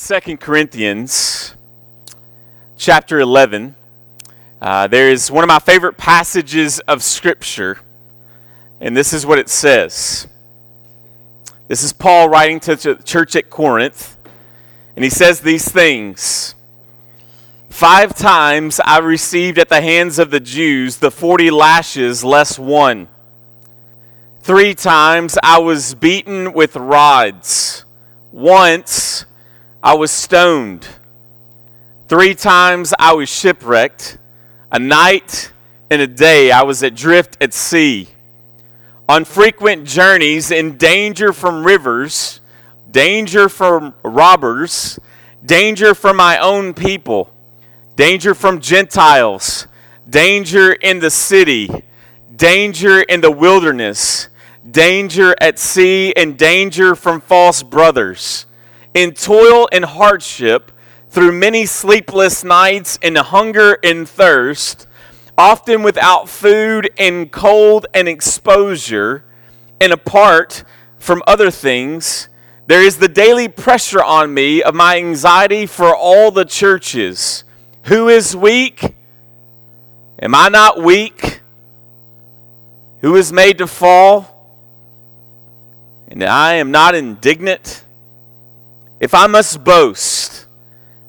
[0.00, 1.56] Second Corinthians
[2.76, 3.74] chapter 11,
[4.62, 7.80] uh, there is one of my favorite passages of Scripture,
[8.80, 10.28] and this is what it says.
[11.66, 14.16] This is Paul writing to the church at Corinth,
[14.94, 16.54] and he says these things
[17.68, 23.08] Five times I received at the hands of the Jews the 40 lashes less one.
[24.42, 27.84] Three times I was beaten with rods.
[28.30, 29.24] Once
[29.88, 30.86] I was stoned.
[32.08, 34.18] Three times I was shipwrecked.
[34.70, 35.50] A night
[35.90, 38.08] and a day I was adrift at sea.
[39.08, 42.42] On frequent journeys, in danger from rivers,
[42.90, 44.98] danger from robbers,
[45.42, 47.32] danger from my own people,
[47.96, 49.68] danger from Gentiles,
[50.06, 51.70] danger in the city,
[52.36, 54.28] danger in the wilderness,
[54.70, 58.44] danger at sea, and danger from false brothers
[58.94, 60.72] in toil and hardship,
[61.10, 64.86] through many sleepless nights, in hunger and thirst,
[65.36, 69.24] often without food and cold and exposure,
[69.80, 70.64] and apart
[70.98, 72.28] from other things,
[72.66, 77.44] there is the daily pressure on me of my anxiety for all the churches.
[77.84, 78.94] Who is weak?
[80.20, 81.40] Am I not weak?
[83.00, 84.34] Who is made to fall?
[86.08, 87.84] And I am not indignant?
[89.00, 90.46] If I must boast,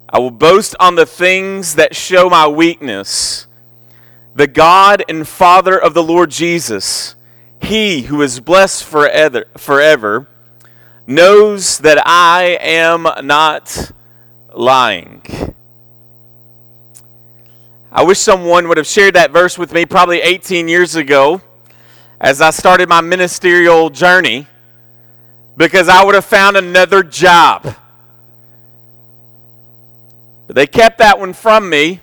[0.07, 3.47] I will boast on the things that show my weakness.
[4.35, 7.15] The God and Father of the Lord Jesus,
[7.61, 10.27] He who is blessed forever, forever
[11.07, 13.91] knows that I am not
[14.53, 15.23] lying.
[17.91, 21.41] I wish someone would have shared that verse with me probably 18 years ago
[22.21, 24.47] as I started my ministerial journey
[25.59, 27.75] because I would have found another job.
[30.47, 31.99] But they kept that one from me.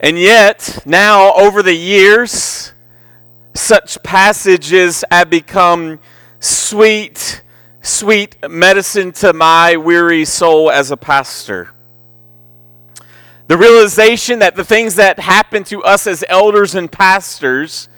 [0.00, 2.72] And yet, now over the years,
[3.52, 6.00] such passages have become
[6.40, 7.42] sweet,
[7.82, 11.70] sweet medicine to my weary soul as a pastor.
[13.48, 17.90] The realization that the things that happen to us as elders and pastors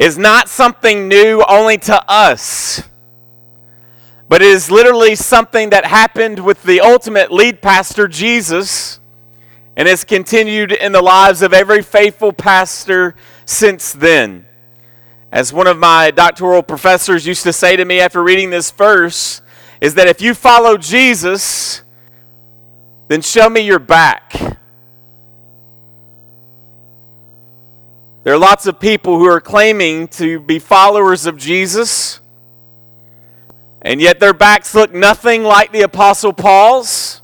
[0.00, 2.82] is not something new only to us,
[4.30, 8.98] but it is literally something that happened with the ultimate lead pastor, Jesus,
[9.76, 14.46] and has continued in the lives of every faithful pastor since then.
[15.30, 19.42] As one of my doctoral professors used to say to me after reading this verse,
[19.82, 21.82] is that if you follow Jesus,
[23.08, 24.59] then show me your back.
[28.22, 32.20] There are lots of people who are claiming to be followers of Jesus,
[33.80, 37.22] and yet their backs look nothing like the Apostle Paul's,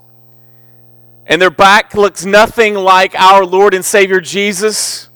[1.27, 5.11] and their back looks nothing like our Lord and Savior Jesus,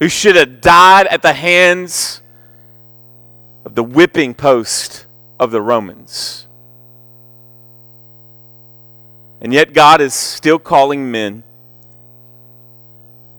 [0.00, 2.22] who should have died at the hands
[3.66, 5.04] of the whipping post
[5.38, 6.46] of the Romans.
[9.42, 11.42] And yet, God is still calling men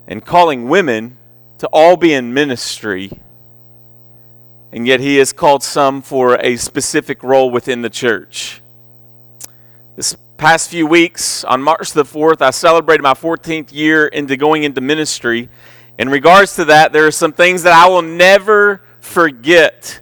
[0.07, 1.17] and calling women
[1.63, 3.09] to all be in ministry,
[4.74, 8.62] and yet He has called some for a specific role within the church.
[9.96, 14.63] This past few weeks, on March the 4th, I celebrated my 14th year into going
[14.63, 15.47] into ministry.
[15.97, 20.01] In regards to that, there are some things that I will never forget.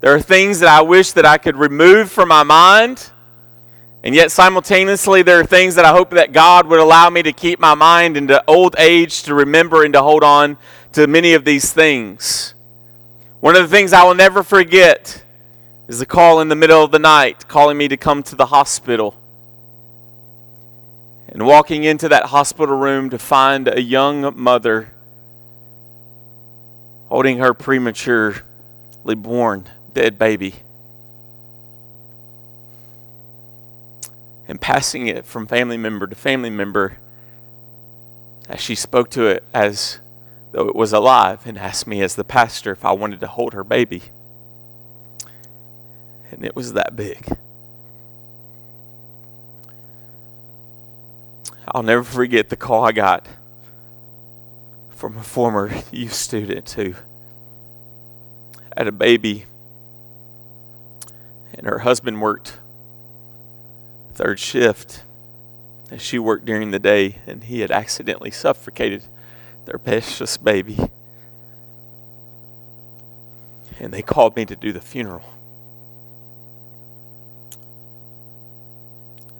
[0.00, 3.12] There are things that I wish that I could remove from my mind
[4.04, 7.32] and yet, simultaneously, there are things that I hope that God would allow me to
[7.32, 10.56] keep my mind into old age to remember and to hold on
[10.92, 12.54] to many of these things.
[13.40, 15.24] One of the things I will never forget
[15.88, 18.46] is the call in the middle of the night calling me to come to the
[18.46, 19.16] hospital.
[21.28, 24.94] And walking into that hospital room to find a young mother
[27.08, 28.42] holding her prematurely
[29.16, 30.54] born dead baby.
[34.48, 36.96] And passing it from family member to family member
[38.48, 40.00] as she spoke to it as
[40.52, 43.52] though it was alive and asked me as the pastor if I wanted to hold
[43.52, 44.04] her baby.
[46.30, 47.36] And it was that big.
[51.70, 53.26] I'll never forget the call I got
[54.88, 56.94] from a former youth student who
[58.74, 59.44] had a baby
[61.52, 62.58] and her husband worked
[64.18, 65.04] third shift
[65.92, 69.04] as she worked during the day, and he had accidentally suffocated
[69.64, 70.76] their precious baby.
[73.78, 75.22] And they called me to do the funeral.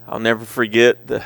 [0.06, 1.24] I'll never forget the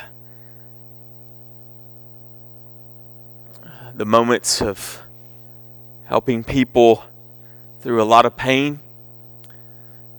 [3.93, 5.03] the moments of
[6.05, 7.03] helping people
[7.81, 8.79] through a lot of pain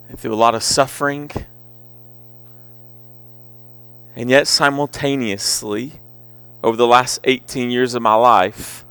[0.08, 1.28] and through a lot of suffering.
[4.16, 6.00] And yet, simultaneously,
[6.62, 8.84] over the last 18 years of my life,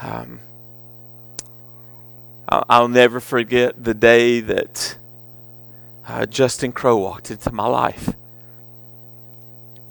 [0.00, 0.40] um,
[2.48, 4.98] I'll, never forget the day that
[6.06, 8.14] uh, Justin Crow walked into my life.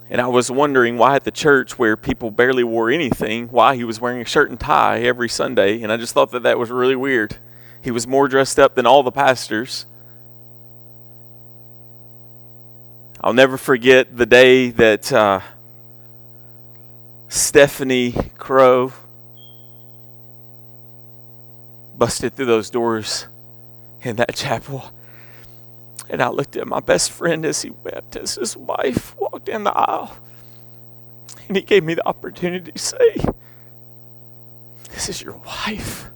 [0.09, 3.83] And I was wondering why at the church where people barely wore anything, why he
[3.83, 5.81] was wearing a shirt and tie every Sunday.
[5.81, 7.37] And I just thought that that was really weird.
[7.81, 9.87] He was more dressed up than all the pastors.
[13.23, 15.39] I'll never forget the day that uh,
[17.29, 18.91] Stephanie Crow
[21.97, 23.27] busted through those doors
[24.01, 24.91] in that chapel
[26.09, 29.63] and I looked at my best friend as he wept as his wife walked down
[29.63, 30.17] the aisle.
[31.47, 33.15] And he gave me the opportunity to say,
[34.89, 36.09] This is your wife.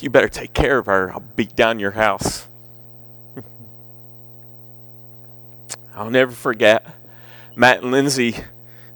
[0.00, 1.12] You better take care of her.
[1.12, 2.48] I'll beat down your house.
[5.94, 6.86] I'll never forget
[7.54, 8.36] Matt and Lindsay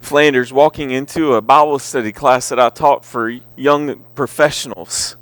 [0.00, 5.16] Flanders walking into a Bible study class that I taught for young professionals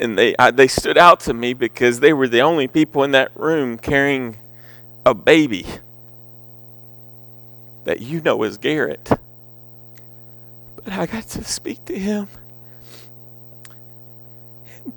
[0.00, 3.12] and they I, they stood out to me because they were the only people in
[3.12, 4.38] that room carrying
[5.04, 5.66] a baby
[7.84, 9.10] that you know is Garrett.
[10.76, 12.28] But I got to speak to him
[14.84, 14.92] and,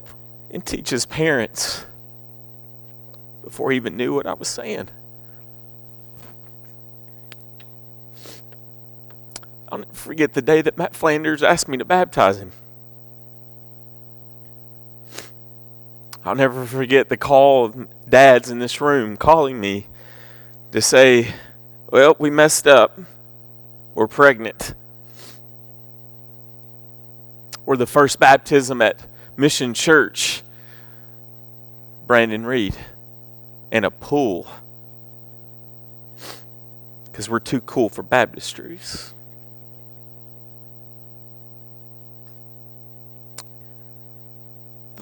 [0.51, 1.85] and teach his parents
[3.43, 4.89] before he even knew what I was saying.
[9.73, 12.51] I'll never forget the day that Matt Flanders asked me to baptize him.
[16.23, 19.87] I'll never forget the call of dads in this room calling me
[20.73, 21.33] to say,
[21.89, 22.99] Well, we messed up.
[23.95, 24.75] We're pregnant.
[27.65, 29.03] Or the first baptism at
[29.37, 30.43] Mission Church,
[32.05, 32.75] Brandon Reed,
[33.71, 34.45] in a pool.
[37.05, 39.13] Because we're too cool for baptistries.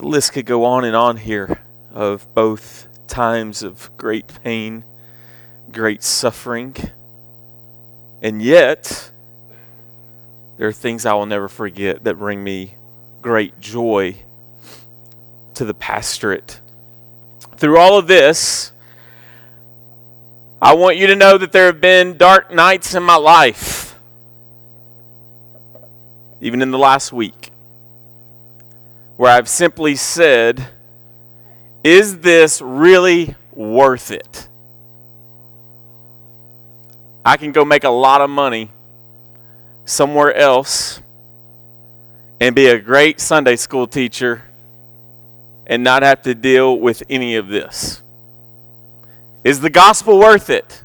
[0.02, 1.60] The list could go on and on here
[1.92, 4.84] of both times of great pain,
[5.70, 6.74] great suffering,
[8.20, 9.12] and yet
[10.56, 12.74] there are things I will never forget that bring me
[13.20, 14.16] great joy
[15.54, 16.60] to the pastorate.
[17.56, 18.72] Through all of this,
[20.60, 23.96] I want you to know that there have been dark nights in my life,
[26.40, 27.51] even in the last week
[29.16, 30.68] where I've simply said,
[31.84, 34.48] Is this really worth it?
[37.24, 38.70] I can go make a lot of money
[39.84, 41.00] somewhere else
[42.40, 44.42] and be a great Sunday school teacher
[45.66, 48.02] and not have to deal with any of this.
[49.44, 50.82] Is the gospel worth it?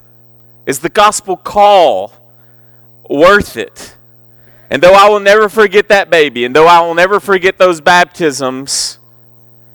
[0.66, 2.12] Is the gospel call
[3.10, 3.97] worth it?
[4.70, 7.80] And though I will never forget that baby, and though I will never forget those
[7.80, 8.98] baptisms,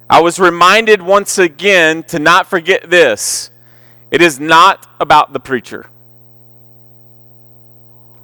[0.10, 3.50] I was reminded once again to not forget this.
[4.12, 5.88] It is not about the preacher.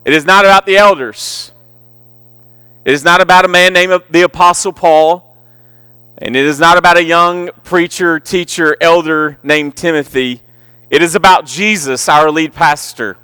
[0.06, 1.52] It is not about the elders.
[2.86, 5.26] It is not about a man named the Apostle Paul.
[6.20, 10.42] And it is not about a young preacher, teacher, elder named Timothy.
[10.90, 13.18] It is about Jesus, our lead pastor,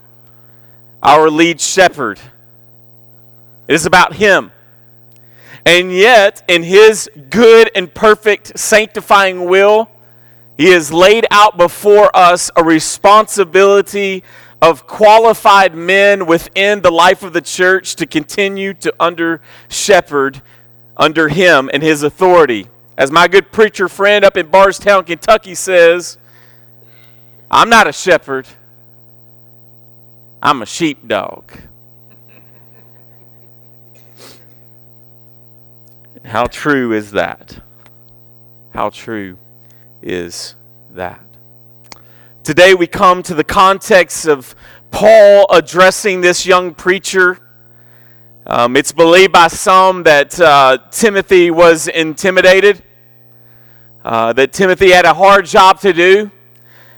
[1.03, 2.19] our lead shepherd
[3.67, 4.51] it is about Him.
[5.65, 9.89] And yet, in His good and perfect sanctifying will,
[10.57, 14.23] He has laid out before us a responsibility
[14.61, 20.41] of qualified men within the life of the church to continue to under shepherd
[20.97, 22.67] under Him and His authority.
[22.97, 26.17] As my good preacher friend up in Bardstown, Kentucky says,
[27.51, 28.47] I'm not a shepherd,
[30.41, 31.51] I'm a sheepdog.
[36.25, 37.61] How true is that?
[38.73, 39.37] How true
[40.01, 40.55] is
[40.89, 41.23] that?
[42.43, 44.55] Today we come to the context of
[44.89, 47.37] Paul addressing this young preacher.
[48.47, 52.81] Um, it's believed by some that uh, Timothy was intimidated,
[54.03, 56.31] uh, that Timothy had a hard job to do,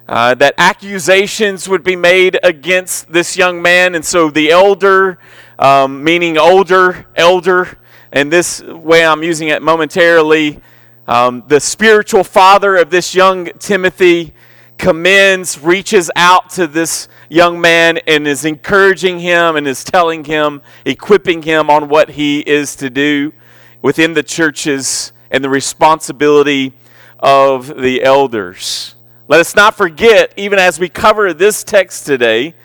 [0.07, 5.19] uh, that accusations would be made against this young man, and so the elder,
[5.60, 7.77] um, meaning older, elder,
[8.11, 10.59] and this way I'm using it momentarily,
[11.07, 14.33] um, the spiritual father of this young Timothy
[14.77, 20.61] commends, reaches out to this young man and is encouraging him and is telling him,
[20.85, 23.33] equipping him on what he is to do
[23.81, 26.73] within the churches and the responsibility
[27.19, 28.95] of the elders.
[29.27, 32.55] Let us not forget, even as we cover this text today,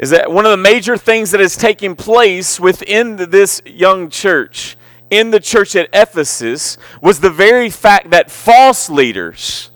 [0.00, 4.78] is that one of the major things that is taking place within this young church,
[5.10, 9.70] in the church at Ephesus, was the very fact that false leaders,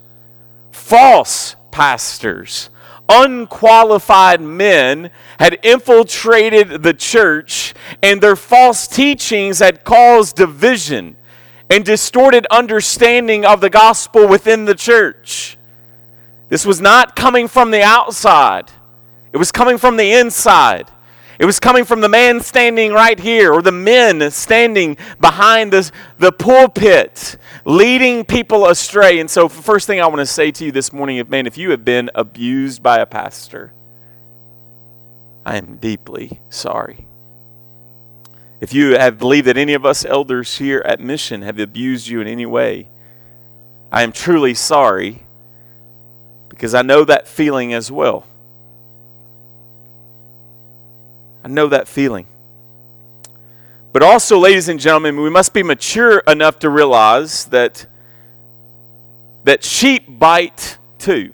[0.72, 2.70] false pastors,
[3.06, 11.16] unqualified men had infiltrated the church, and their false teachings had caused division
[11.68, 15.58] and distorted understanding of the gospel within the church.
[16.48, 18.70] This was not coming from the outside,
[19.34, 20.88] it was coming from the inside.
[21.40, 25.90] It was coming from the man standing right here, or the men standing behind the,
[26.18, 29.18] the pulpit, leading people astray.
[29.18, 31.58] And so, first thing I want to say to you this morning, if man, if
[31.58, 33.72] you have been abused by a pastor,
[35.44, 37.08] I am deeply sorry.
[38.60, 42.20] If you have believed that any of us elders here at Mission have abused you
[42.20, 42.86] in any way,
[43.90, 45.24] I am truly sorry
[46.48, 48.28] because I know that feeling as well.
[51.44, 52.26] I know that feeling.
[53.92, 57.86] But also, ladies and gentlemen, we must be mature enough to realize that,
[59.44, 61.32] that sheep bite too.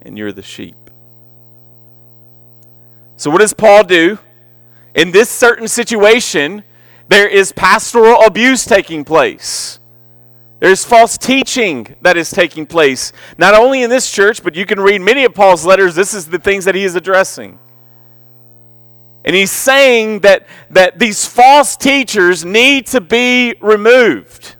[0.00, 0.74] And you're the sheep.
[3.16, 4.18] So, what does Paul do?
[4.96, 6.64] In this certain situation,
[7.08, 9.78] there is pastoral abuse taking place.
[10.62, 14.78] There's false teaching that is taking place, not only in this church, but you can
[14.78, 15.96] read many of Paul's letters.
[15.96, 17.58] This is the things that he is addressing.
[19.24, 24.54] And he's saying that, that these false teachers need to be removed.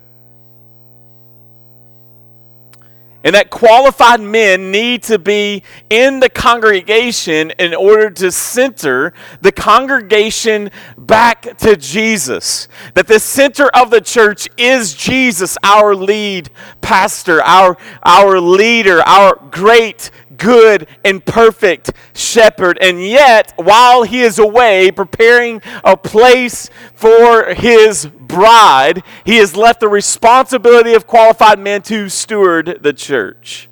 [3.24, 9.52] And that qualified men need to be in the congregation in order to center the
[9.52, 12.68] congregation back to Jesus.
[12.94, 16.50] That the center of the church is Jesus, our lead
[16.80, 20.10] pastor, our, our leader, our great
[20.42, 22.78] good and perfect shepherd.
[22.80, 29.80] And yet, while he is away preparing a place for his bride, he has left
[29.80, 33.68] the responsibility of qualified men to steward the church.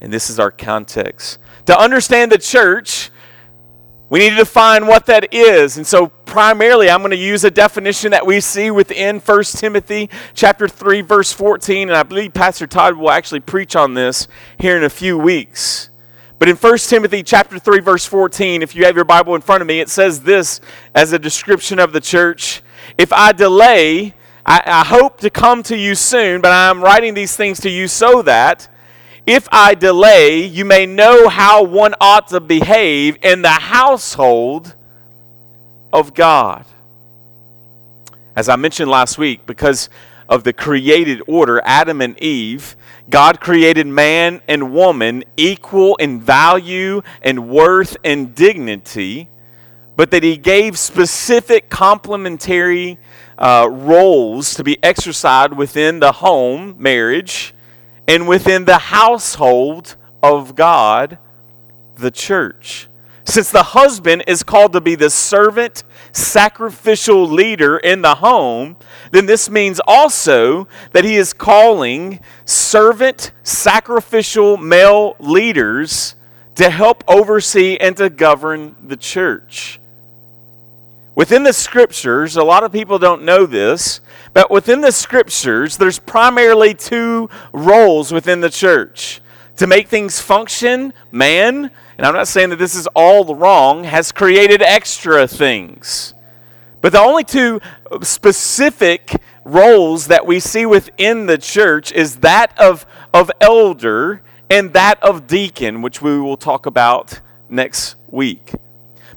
[0.00, 1.38] And this is our context.
[1.66, 3.10] To understand the church,
[4.08, 5.76] we need to define what that is.
[5.76, 10.08] And so primarily I'm going to use a definition that we see within 1 Timothy
[10.34, 14.28] chapter 3 verse 14 and I believe Pastor Todd will actually preach on this
[14.58, 15.89] here in a few weeks.
[16.40, 19.60] But in 1 Timothy chapter 3 verse 14 if you have your Bible in front
[19.60, 20.60] of me it says this
[20.94, 22.62] as a description of the church,
[22.98, 27.36] if I delay I, I hope to come to you soon, but I'm writing these
[27.36, 28.68] things to you so that
[29.26, 34.74] if I delay, you may know how one ought to behave in the household
[35.92, 36.64] of God.
[38.34, 39.90] As I mentioned last week, because
[40.30, 42.76] of the created order, Adam and Eve,
[43.10, 49.28] God created man and woman equal in value and worth and dignity,
[49.96, 52.98] but that He gave specific complementary
[53.36, 57.52] uh, roles to be exercised within the home, marriage,
[58.06, 61.18] and within the household of God,
[61.96, 62.89] the church.
[63.24, 68.76] Since the husband is called to be the servant, sacrificial leader in the home,
[69.12, 76.16] then this means also that he is calling servant, sacrificial male leaders
[76.56, 79.80] to help oversee and to govern the church.
[81.14, 84.00] Within the scriptures, a lot of people don't know this,
[84.32, 89.20] but within the scriptures, there's primarily two roles within the church.
[89.56, 94.10] To make things function, man, and I'm not saying that this is all wrong, has
[94.10, 96.14] created extra things.
[96.80, 97.60] But the only two
[98.00, 104.98] specific roles that we see within the church is that of, of elder and that
[105.02, 108.54] of deacon, which we will talk about next week.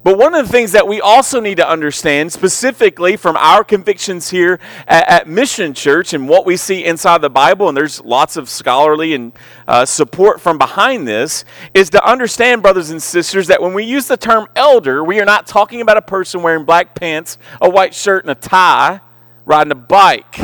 [0.03, 4.29] But one of the things that we also need to understand, specifically from our convictions
[4.29, 8.35] here at, at Mission Church and what we see inside the Bible, and there's lots
[8.35, 9.31] of scholarly and
[9.65, 14.07] uh, support from behind this, is to understand, brothers and sisters, that when we use
[14.07, 17.93] the term elder, we are not talking about a person wearing black pants, a white
[17.93, 18.99] shirt, and a tie,
[19.45, 20.37] riding a bike.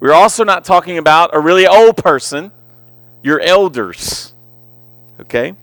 [0.00, 2.50] We're also not talking about a really old person,
[3.22, 4.32] your elders.
[5.20, 5.54] Okay?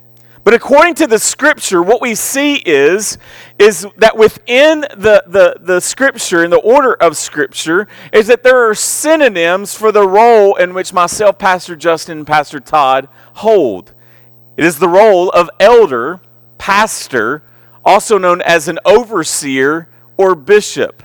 [0.46, 3.18] But according to the scripture, what we see is,
[3.58, 8.70] is that within the, the, the scripture, in the order of scripture, is that there
[8.70, 13.96] are synonyms for the role in which myself, Pastor Justin, and Pastor Todd hold.
[14.56, 16.22] It is the role of elder,
[16.60, 17.42] pastor,
[17.84, 21.02] also known as an overseer or bishop.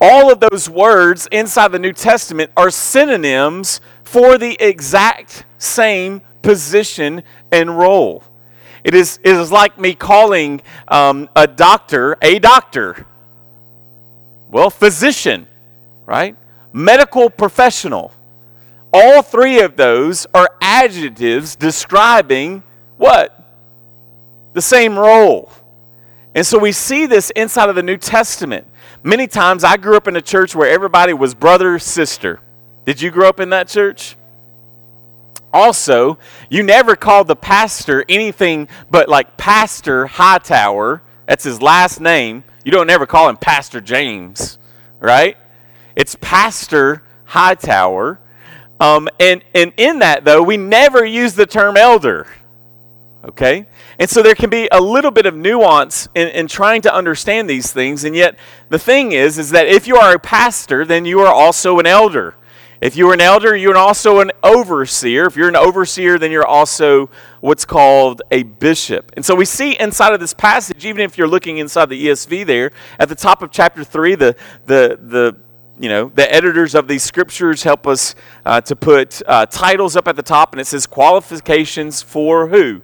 [0.00, 7.22] All of those words inside the New Testament are synonyms for the exact same position
[7.52, 8.24] and role.
[8.84, 13.06] It is, it is like me calling um, a doctor a doctor.
[14.48, 15.46] Well, physician,
[16.04, 16.36] right?
[16.72, 18.12] Medical professional.
[18.92, 22.62] All three of those are adjectives describing
[22.98, 23.38] what?
[24.52, 25.50] The same role.
[26.34, 28.66] And so we see this inside of the New Testament.
[29.02, 32.40] Many times I grew up in a church where everybody was brother, sister.
[32.84, 34.16] Did you grow up in that church?
[35.52, 36.18] Also,
[36.48, 41.02] you never called the pastor anything but like Pastor Hightower.
[41.26, 42.44] That's his last name.
[42.64, 44.58] You don't ever call him Pastor James,
[45.00, 45.36] right?
[45.96, 48.18] It's Pastor Hightower.
[48.80, 52.26] Um, and, and in that, though, we never use the term elder.
[53.24, 53.68] Okay?
[53.98, 57.48] And so there can be a little bit of nuance in, in trying to understand
[57.48, 58.04] these things.
[58.04, 58.36] And yet,
[58.68, 61.86] the thing is, is that if you are a pastor, then you are also an
[61.86, 62.34] elder.
[62.82, 65.26] If you're an elder, you're also an overseer.
[65.26, 67.10] If you're an overseer, then you're also
[67.40, 69.12] what's called a bishop.
[69.14, 72.44] And so we see inside of this passage, even if you're looking inside the ESV
[72.44, 74.34] there, at the top of chapter 3, the,
[74.66, 75.36] the, the
[75.78, 80.08] you know, the editors of these scriptures help us uh, to put uh, titles up
[80.08, 82.82] at the top, and it says qualifications for who?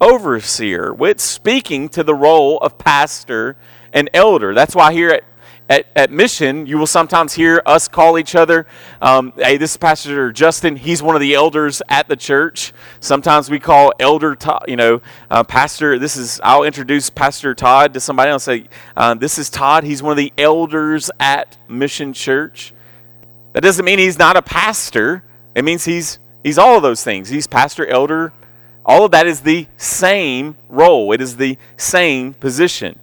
[0.00, 0.92] Overseer.
[0.92, 3.56] which speaking to the role of pastor
[3.92, 4.54] and elder.
[4.54, 5.29] That's why here at
[5.70, 8.66] at, at Mission, you will sometimes hear us call each other,
[9.00, 10.74] um, hey, this is Pastor Justin.
[10.74, 12.72] He's one of the elders at the church.
[12.98, 15.00] Sometimes we call Elder, Todd, you know,
[15.30, 18.42] uh, Pastor, this is, I'll introduce Pastor Todd to somebody else.
[18.42, 19.84] Say, uh, this is Todd.
[19.84, 22.74] He's one of the elders at Mission Church.
[23.52, 25.22] That doesn't mean he's not a pastor.
[25.54, 27.28] It means he's, he's all of those things.
[27.28, 28.32] He's pastor, elder.
[28.84, 31.12] All of that is the same role.
[31.12, 32.98] It is the same position.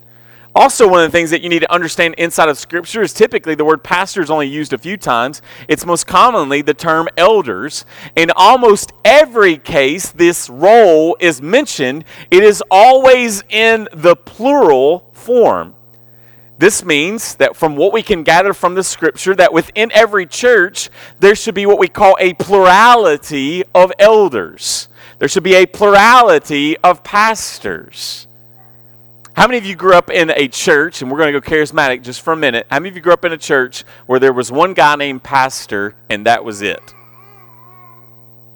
[0.57, 3.53] Also, one of the things that you need to understand inside of Scripture is typically
[3.53, 5.39] the word pastor is only used a few times.
[5.67, 7.85] It's most commonly the term elders.
[8.15, 15.75] In almost every case, this role is mentioned, it is always in the plural form.
[16.57, 20.89] This means that from what we can gather from the scripture, that within every church,
[21.19, 24.87] there should be what we call a plurality of elders.
[25.19, 28.26] There should be a plurality of pastors.
[29.37, 32.01] How many of you grew up in a church, and we're going to go charismatic
[32.01, 32.65] just for a minute?
[32.71, 35.21] How many of you grew up in a church where there was one guy named
[35.21, 36.95] Pastor, and that was it?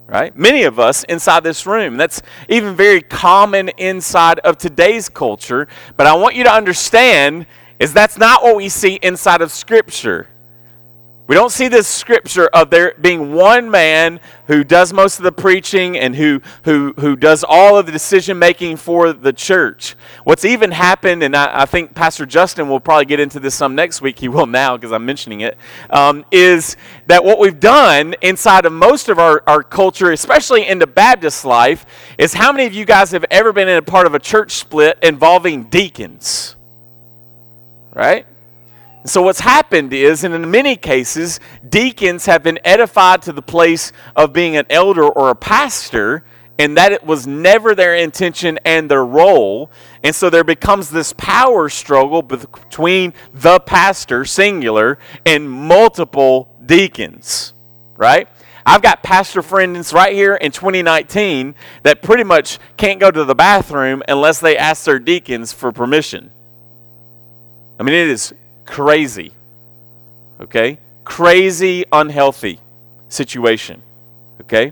[0.07, 0.35] Right?
[0.35, 1.97] Many of us inside this room.
[1.97, 5.67] That's even very common inside of today's culture.
[5.97, 7.45] But I want you to understand
[7.77, 10.29] is that's not what we see inside of Scripture.
[11.31, 15.31] We don't see this scripture of there being one man who does most of the
[15.31, 19.95] preaching and who, who, who does all of the decision making for the church.
[20.25, 23.75] What's even happened, and I, I, think Pastor Justin will probably get into this some
[23.75, 25.57] next week, he will now because I'm mentioning it,
[25.89, 26.75] um, is
[27.07, 31.45] that what we've done inside of most of our, our culture, especially in the Baptist
[31.45, 31.85] life,
[32.17, 34.51] is how many of you guys have ever been in a part of a church
[34.51, 36.57] split involving deacons?
[37.93, 38.25] Right?
[39.03, 43.91] So, what's happened is, and in many cases, deacons have been edified to the place
[44.15, 46.23] of being an elder or a pastor,
[46.59, 49.71] and that it was never their intention and their role.
[50.03, 57.53] And so there becomes this power struggle between the pastor, singular, and multiple deacons,
[57.95, 58.27] right?
[58.63, 63.33] I've got pastor friends right here in 2019 that pretty much can't go to the
[63.33, 66.31] bathroom unless they ask their deacons for permission.
[67.79, 68.35] I mean, it is
[68.71, 69.33] crazy.
[70.39, 70.79] Okay?
[71.03, 72.59] Crazy, unhealthy
[73.09, 73.83] situation.
[74.39, 74.71] Okay?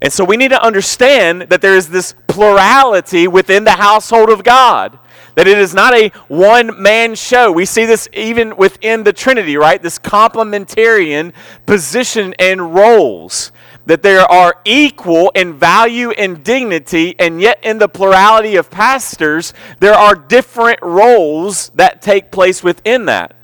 [0.00, 4.42] And so we need to understand that there is this plurality within the household of
[4.42, 4.98] God.
[5.34, 7.52] That it is not a one man show.
[7.52, 9.80] We see this even within the Trinity, right?
[9.80, 11.32] This complementarian
[11.66, 13.52] position and roles.
[13.86, 19.52] That there are equal in value and dignity, and yet in the plurality of pastors,
[19.80, 23.34] there are different roles that take place within that.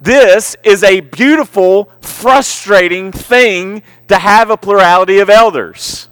[0.00, 6.08] This is a beautiful, frustrating thing to have a plurality of elders.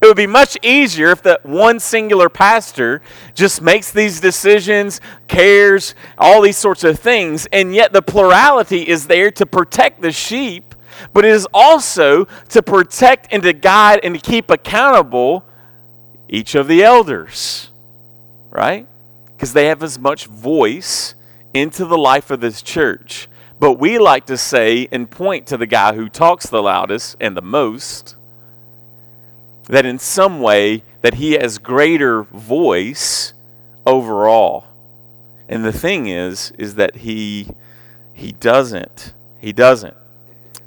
[0.00, 3.02] It would be much easier if the one singular pastor
[3.34, 9.08] just makes these decisions, cares, all these sorts of things, and yet the plurality is
[9.08, 10.67] there to protect the sheep,
[11.12, 15.44] but it is also to protect and to guide and to keep accountable
[16.28, 17.70] Each of the elders,
[18.50, 18.86] right?
[19.34, 21.14] Because they have as much voice
[21.54, 23.28] into the life of this church.
[23.58, 27.36] But we like to say and point to the guy who talks the loudest and
[27.36, 28.16] the most
[29.68, 33.34] that in some way that he has greater voice
[33.86, 34.64] overall.
[35.48, 37.48] And the thing is is that he
[38.12, 39.14] he doesn't.
[39.40, 39.96] He doesn't.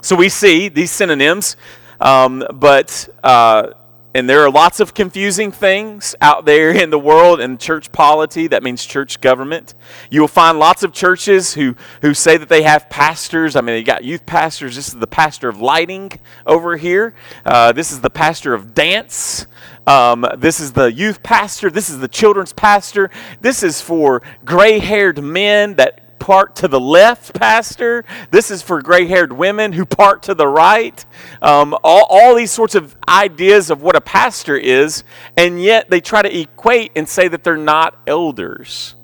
[0.01, 1.55] So we see these synonyms,
[1.99, 3.73] um, but uh,
[4.13, 8.47] and there are lots of confusing things out there in the world in church polity.
[8.47, 9.73] That means church government.
[10.09, 13.55] You will find lots of churches who, who say that they have pastors.
[13.55, 14.75] I mean, they got youth pastors.
[14.75, 16.11] This is the pastor of lighting
[16.45, 17.13] over here.
[17.45, 19.45] Uh, this is the pastor of dance.
[19.87, 21.69] Um, this is the youth pastor.
[21.69, 23.09] This is the children's pastor.
[23.39, 28.05] This is for gray haired men that park to the left, Pastor.
[28.29, 31.03] This is for gray haired women who park to the right.
[31.41, 35.03] Um, all, all these sorts of ideas of what a pastor is,
[35.35, 38.95] and yet they try to equate and say that they're not elders.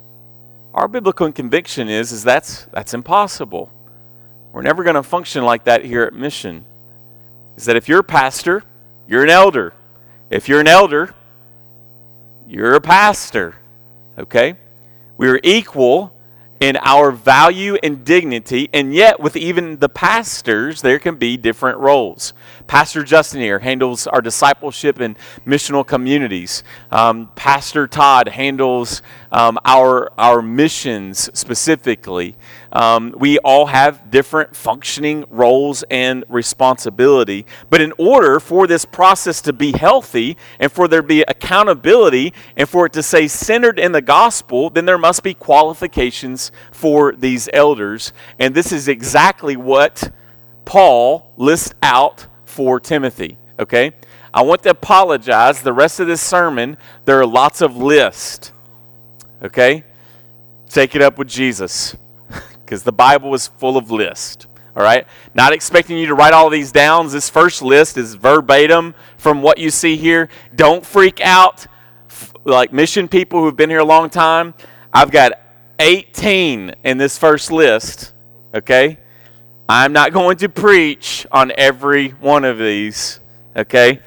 [0.73, 3.71] Our biblical conviction is, is that's, that's impossible.
[4.53, 6.65] We're never going to function like that here at Mission.
[7.57, 8.63] Is that if you're a pastor,
[9.07, 9.73] you're an elder.
[10.29, 11.15] If you're an elder,
[12.47, 13.55] you're a pastor.
[14.19, 14.55] Okay?
[15.17, 16.13] We are equal
[16.59, 21.77] in our value and dignity, and yet with even the pastors, there can be different
[21.79, 22.33] roles.
[22.67, 26.63] Pastor Justin here handles our discipleship and missional communities.
[26.91, 29.01] Um, Pastor Todd handles
[29.31, 32.35] um, our, our missions specifically.
[32.73, 37.45] Um, we all have different functioning roles and responsibility.
[37.69, 42.33] But in order for this process to be healthy and for there to be accountability
[42.57, 47.13] and for it to say centered in the gospel, then there must be qualifications for
[47.13, 48.11] these elders.
[48.39, 50.11] And this is exactly what
[50.65, 53.37] Paul lists out for Timothy.
[53.59, 53.91] Okay?
[54.33, 55.61] I want to apologize.
[55.61, 58.51] The rest of this sermon, there are lots of lists.
[59.43, 59.83] Okay?
[60.67, 61.95] Take it up with Jesus
[62.65, 64.47] because the Bible is full of lists.
[64.75, 65.05] All right?
[65.35, 67.09] Not expecting you to write all these down.
[67.09, 70.27] This first list is verbatim from what you see here.
[70.55, 71.67] Don't freak out
[72.43, 74.55] like mission people who've been here a long time.
[74.91, 75.33] I've got
[75.77, 78.13] 18 in this first list.
[78.55, 78.97] Okay?
[79.69, 83.19] I'm not going to preach on every one of these.
[83.55, 83.99] Okay?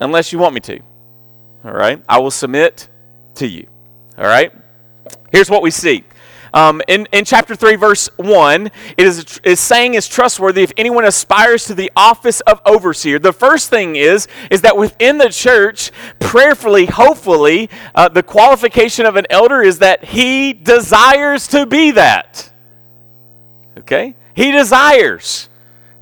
[0.00, 0.80] Unless you want me to.
[1.64, 2.02] All right?
[2.08, 2.88] I will submit
[3.36, 3.66] to you.
[4.16, 4.52] All right?
[5.30, 6.04] Here's what we see.
[6.54, 11.04] Um, in, in chapter 3, verse 1, it is, is saying is trustworthy if anyone
[11.04, 13.18] aspires to the office of overseer.
[13.18, 15.90] The first thing is, is that within the church,
[16.20, 22.50] prayerfully, hopefully, uh, the qualification of an elder is that he desires to be that.
[23.78, 24.14] Okay?
[24.34, 25.48] He desires.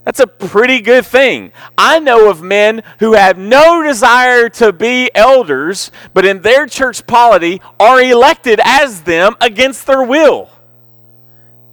[0.04, 1.52] That's a pretty good thing.
[1.76, 7.06] I know of men who have no desire to be elders, but in their church
[7.06, 10.48] polity are elected as them against their will.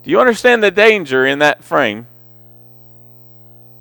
[0.04, 2.08] Do you understand the danger in that frame?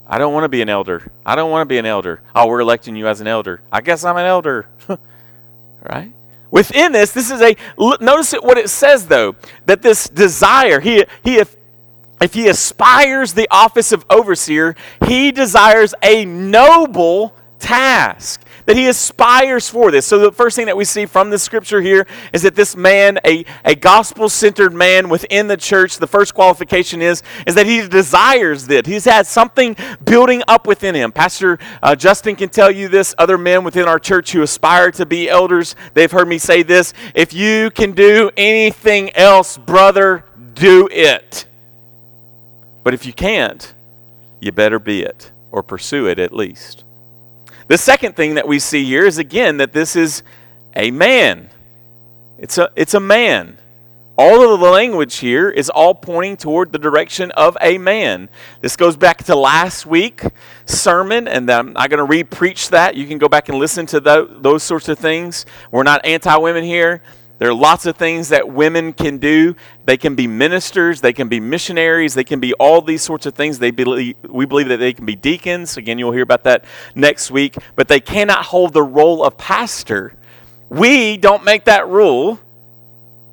[0.07, 1.11] I don't want to be an elder.
[1.25, 2.21] I don't want to be an elder.
[2.35, 3.61] Oh, we're electing you as an elder.
[3.73, 4.69] I guess I'm an elder.
[5.83, 6.13] right?
[6.51, 7.57] Within this, this is a
[8.01, 9.35] notice what it says though
[9.67, 11.43] that this desire he he
[12.21, 14.75] if he aspires the office of overseer,
[15.07, 20.07] he desires a noble task that he aspires for this.
[20.07, 23.19] So the first thing that we see from the scripture here is that this man,
[23.25, 28.67] a, a gospel-centered man within the church, the first qualification is, is that he desires
[28.67, 28.87] that.
[28.87, 31.13] He's had something building up within him.
[31.13, 35.07] Pastor uh, Justin can tell you this, other men within our church who aspire to
[35.07, 40.25] be elders, they've heard me say this, if you can do anything else, brother,
[40.55, 41.47] do it.
[42.87, 43.75] But if you can't,
[44.39, 46.85] you better be it or pursue it at least.
[47.67, 50.23] The second thing that we see here is again that this is
[50.77, 51.51] a man.
[52.39, 53.59] It's a, it's a man.
[54.17, 58.29] All of the language here is all pointing toward the direction of a man.
[58.61, 60.23] This goes back to last week
[60.65, 62.95] sermon, and I'm not going to re-preach that.
[62.95, 65.45] You can go back and listen to those sorts of things.
[65.73, 67.03] We're not anti-women here.
[67.39, 69.57] There are lots of things that women can do.
[69.85, 73.35] They can be ministers, they can be missionaries, they can be all these sorts of
[73.35, 73.59] things.
[73.59, 75.77] They believe, we believe that they can be deacons.
[75.77, 77.57] Again, you'll hear about that next week.
[77.75, 80.15] But they cannot hold the role of pastor.
[80.71, 82.41] We don't make that rule.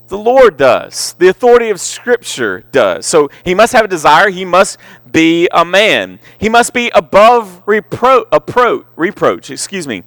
[0.07, 1.13] The Lord does.
[1.17, 3.05] The authority of Scripture does.
[3.05, 4.29] So he must have a desire.
[4.29, 4.77] He must
[5.09, 6.19] be a man.
[6.37, 9.49] He must be above repro- reproach.
[9.49, 10.03] Excuse me.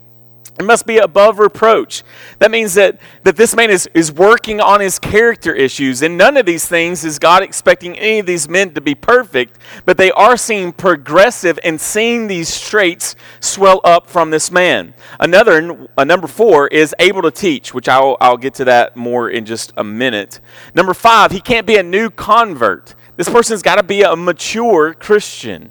[0.59, 2.03] It must be above reproach.
[2.39, 6.01] That means that, that this man is, is working on his character issues.
[6.01, 9.59] And none of these things is God expecting any of these men to be perfect,
[9.85, 14.95] but they are seeing progressive and seeing these traits swell up from this man.
[15.21, 19.29] Another, a number four, is able to teach, which I'll, I'll get to that more
[19.29, 20.41] in just a minute.
[20.75, 22.95] Number five, he can't be a new convert.
[23.17, 25.71] This person's got to be a mature Christian.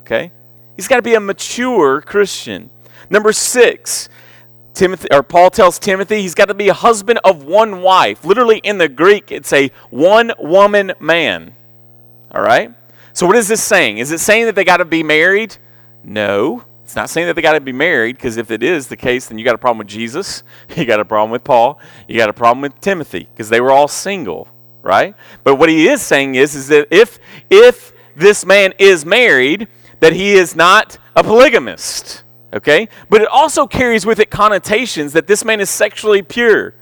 [0.00, 0.32] Okay?
[0.76, 2.70] He's got to be a mature Christian.
[3.10, 4.08] Number six,
[4.74, 8.24] Timothy or Paul tells Timothy he's got to be a husband of one wife.
[8.24, 11.54] Literally in the Greek, it's a one woman man.
[12.30, 12.72] All right?
[13.12, 13.98] So what is this saying?
[13.98, 15.56] Is it saying that they got to be married?
[16.04, 16.64] No.
[16.84, 19.26] It's not saying that they got to be married because if it is the case,
[19.26, 20.42] then you got a problem with Jesus,
[20.76, 23.70] you got a problem with Paul, you got a problem with Timothy because they were
[23.70, 24.48] all single,
[24.80, 25.14] right?
[25.44, 27.18] But what he is saying is, is that if
[27.50, 29.68] if this man is married,
[30.00, 32.22] that he is not a polygamist.
[32.52, 32.88] Okay?
[33.10, 36.74] But it also carries with it connotations that this man is sexually pure,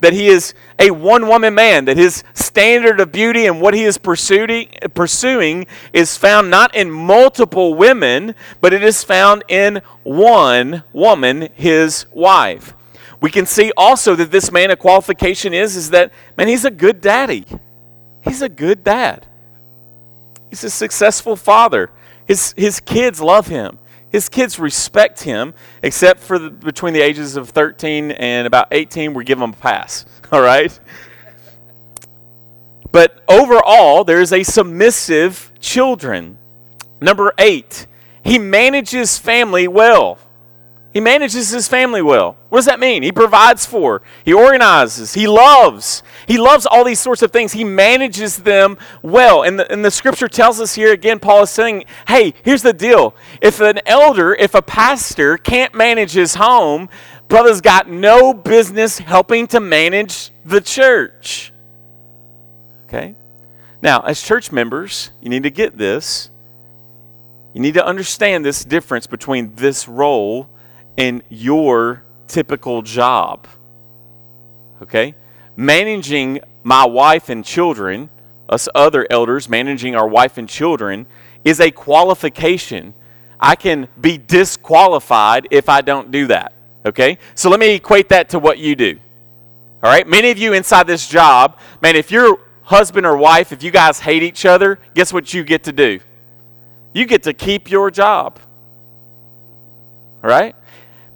[0.00, 3.84] that he is a one woman man, that his standard of beauty and what he
[3.84, 11.48] is pursuing, is found not in multiple women, but it is found in one woman,
[11.54, 12.74] his wife.
[13.20, 16.70] We can see also that this man, a qualification is, is that, man, he's a
[16.70, 17.46] good daddy.
[18.22, 19.26] He's a good dad.
[20.50, 21.90] He's a successful father.
[22.26, 23.78] His, his kids love him.
[24.10, 29.12] His kids respect him, except for the, between the ages of 13 and about 18,
[29.12, 30.06] we give them a pass.
[30.32, 30.78] All right?
[32.90, 36.38] But overall, there is a submissive children.
[37.00, 37.86] Number eight,
[38.22, 40.18] he manages family well.
[40.98, 42.36] He manages his family well.
[42.48, 43.04] What does that mean?
[43.04, 46.02] He provides for, he organizes, he loves.
[46.26, 47.52] He loves all these sorts of things.
[47.52, 49.44] He manages them well.
[49.44, 52.72] And the, and the scripture tells us here again, Paul is saying, hey, here's the
[52.72, 53.14] deal.
[53.40, 56.88] If an elder, if a pastor can't manage his home,
[57.28, 61.52] brother's got no business helping to manage the church.
[62.88, 63.14] Okay?
[63.80, 66.30] Now, as church members, you need to get this.
[67.54, 70.50] You need to understand this difference between this role
[70.98, 73.46] in your typical job.
[74.82, 75.14] Okay?
[75.56, 78.10] Managing my wife and children,
[78.48, 81.06] us other elders managing our wife and children,
[81.44, 82.92] is a qualification.
[83.40, 86.52] I can be disqualified if I don't do that.
[86.84, 87.18] Okay?
[87.34, 88.98] So let me equate that to what you do.
[89.82, 90.06] All right?
[90.06, 94.00] Many of you inside this job, man, if your husband or wife, if you guys
[94.00, 96.00] hate each other, guess what you get to do?
[96.92, 98.40] You get to keep your job.
[100.24, 100.56] All right?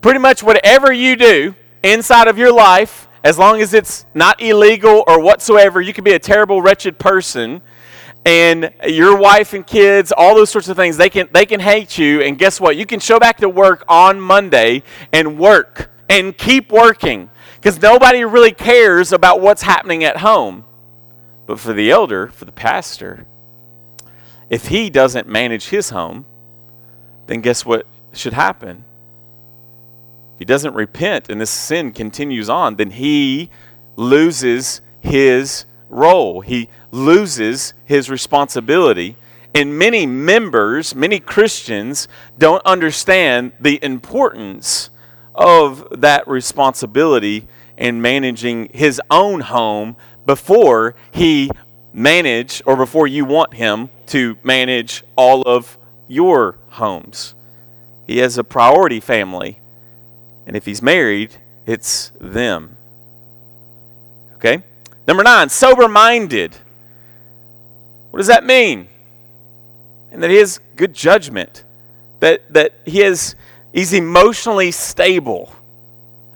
[0.03, 5.05] Pretty much whatever you do inside of your life, as long as it's not illegal
[5.07, 7.63] or whatsoever, you can be a terrible, wretched person.
[8.25, 11.99] And your wife and kids, all those sorts of things, they can, they can hate
[11.99, 12.21] you.
[12.21, 12.77] And guess what?
[12.77, 18.25] You can show back to work on Monday and work and keep working because nobody
[18.25, 20.65] really cares about what's happening at home.
[21.47, 23.27] But for the elder, for the pastor,
[24.51, 26.27] if he doesn't manage his home,
[27.27, 28.85] then guess what should happen?
[30.43, 33.49] He doesn't repent and this sin continues on, then he
[33.95, 36.41] loses his role.
[36.41, 39.17] He loses his responsibility.
[39.55, 44.91] And many members, many Christians, don't understand the importance
[45.33, 49.95] of that responsibility in managing his own home
[50.27, 51.53] before he
[51.93, 55.79] manage or before you want him to manage all of
[56.09, 57.37] your homes.
[58.09, 59.61] He has a priority family
[60.47, 62.77] and if he's married, it's them.
[64.37, 64.63] Okay?
[65.07, 66.57] Number nine, sober minded.
[68.11, 68.89] What does that mean?
[70.11, 71.65] And that he has good judgment.
[72.21, 73.35] That, that he is,
[73.73, 75.53] he's emotionally stable.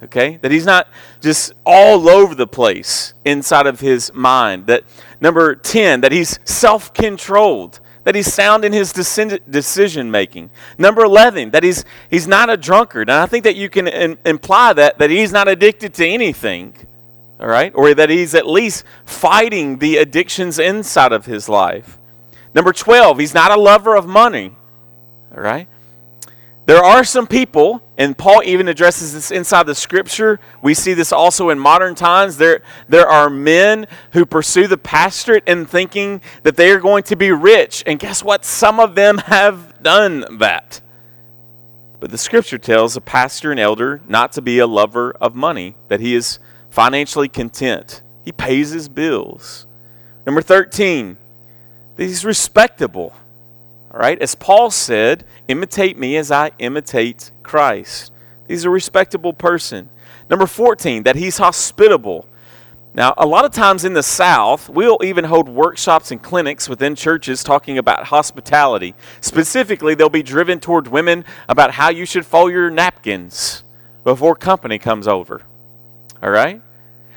[0.02, 0.38] Okay?
[0.38, 0.88] That he's not
[1.20, 4.66] just all over the place inside of his mind.
[4.66, 4.84] That
[5.20, 10.48] number 10, that he's self controlled that he's sound in his decision making.
[10.78, 13.10] Number 11, that he's, he's not a drunkard.
[13.10, 16.72] And I think that you can in, imply that, that he's not addicted to anything,
[17.40, 17.72] all right?
[17.74, 21.98] Or that he's at least fighting the addictions inside of his life.
[22.54, 24.54] Number 12, he's not a lover of money,
[25.34, 25.66] all right?
[26.66, 30.38] There are some people, and Paul even addresses this inside the scripture.
[30.60, 32.36] We see this also in modern times.
[32.36, 37.16] There, there are men who pursue the pastorate and thinking that they are going to
[37.16, 37.82] be rich.
[37.86, 38.44] And guess what?
[38.44, 40.82] Some of them have done that.
[41.98, 45.76] But the scripture tells a pastor and elder not to be a lover of money,
[45.88, 48.02] that he is financially content.
[48.22, 49.66] He pays his bills.
[50.26, 51.16] Number 13,
[51.96, 53.14] that he's respectable.
[53.96, 58.12] All right, as Paul said, imitate me as I imitate Christ.
[58.46, 59.88] He's a respectable person.
[60.28, 62.28] Number 14, that he's hospitable.
[62.92, 66.94] Now, a lot of times in the South, we'll even hold workshops and clinics within
[66.94, 68.94] churches talking about hospitality.
[69.22, 73.62] Specifically, they'll be driven toward women about how you should fold your napkins
[74.04, 75.40] before company comes over.
[76.22, 76.60] All right?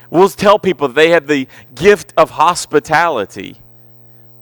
[0.08, 3.58] We'll tell people they have the gift of hospitality.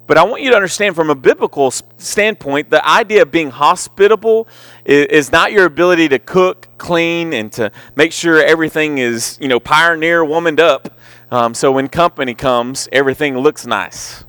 [0.09, 4.49] But I want you to understand from a biblical standpoint, the idea of being hospitable
[4.87, 9.61] is, not your ability to cook, clean, and to make sure everything is, you know,
[9.61, 10.99] pioneer womaned up.
[11.31, 14.25] Um, so when company comes, everything looks nice.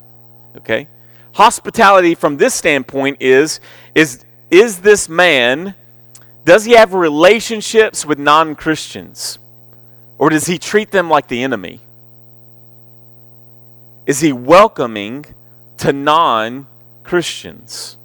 [0.54, 0.86] Okay?
[1.32, 3.58] Hospitality from this standpoint is,
[3.94, 5.74] is, is this man,
[6.44, 9.38] does he have relationships with non Christians?
[10.18, 11.80] Or does he treat them like the enemy?
[14.04, 15.24] Is he welcoming
[15.80, 16.66] to non
[17.02, 17.98] Christians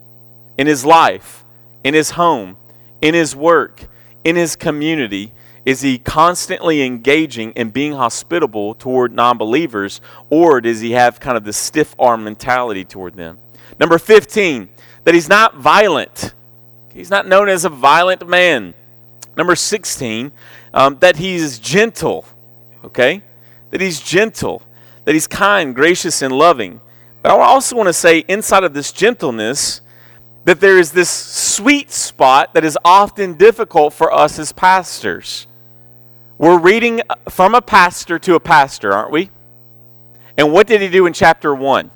[0.57, 1.45] in his life,
[1.83, 2.57] in his home,
[3.01, 3.87] in his work,
[4.23, 5.33] in his community?
[5.65, 11.37] Is he constantly engaging and being hospitable toward non believers, or does he have kind
[11.37, 13.39] of the stiff arm mentality toward them?
[13.79, 14.69] Number 15,
[15.03, 16.33] that he's not violent.
[16.93, 18.73] He's not known as a violent man.
[19.35, 20.31] Number 16,
[20.73, 22.25] um, that he's gentle.
[22.85, 23.21] Okay?
[23.71, 24.61] That he's gentle.
[25.03, 26.79] That he's kind, gracious, and loving.
[27.25, 29.81] But I also want to say, inside of this gentleness,
[30.43, 35.47] that there is this sweet spot that is often difficult for us as pastors.
[36.37, 39.31] We're reading from a pastor to a pastor, aren't we?
[40.37, 41.89] And what did he do in chapter 1?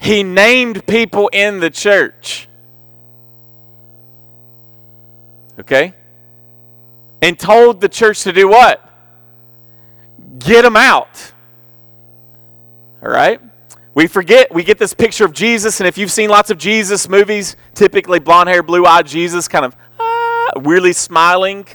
[0.00, 2.48] He named people in the church.
[5.60, 5.92] Okay?
[7.20, 8.82] And told the church to do what?
[10.38, 11.34] Get them out.
[13.02, 13.42] All right?
[13.98, 17.08] We forget, we get this picture of Jesus, and if you've seen lots of Jesus
[17.08, 21.66] movies, typically blonde hair, blue eyed Jesus, kind of ah, weirdly smiling.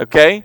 [0.00, 0.42] Okay?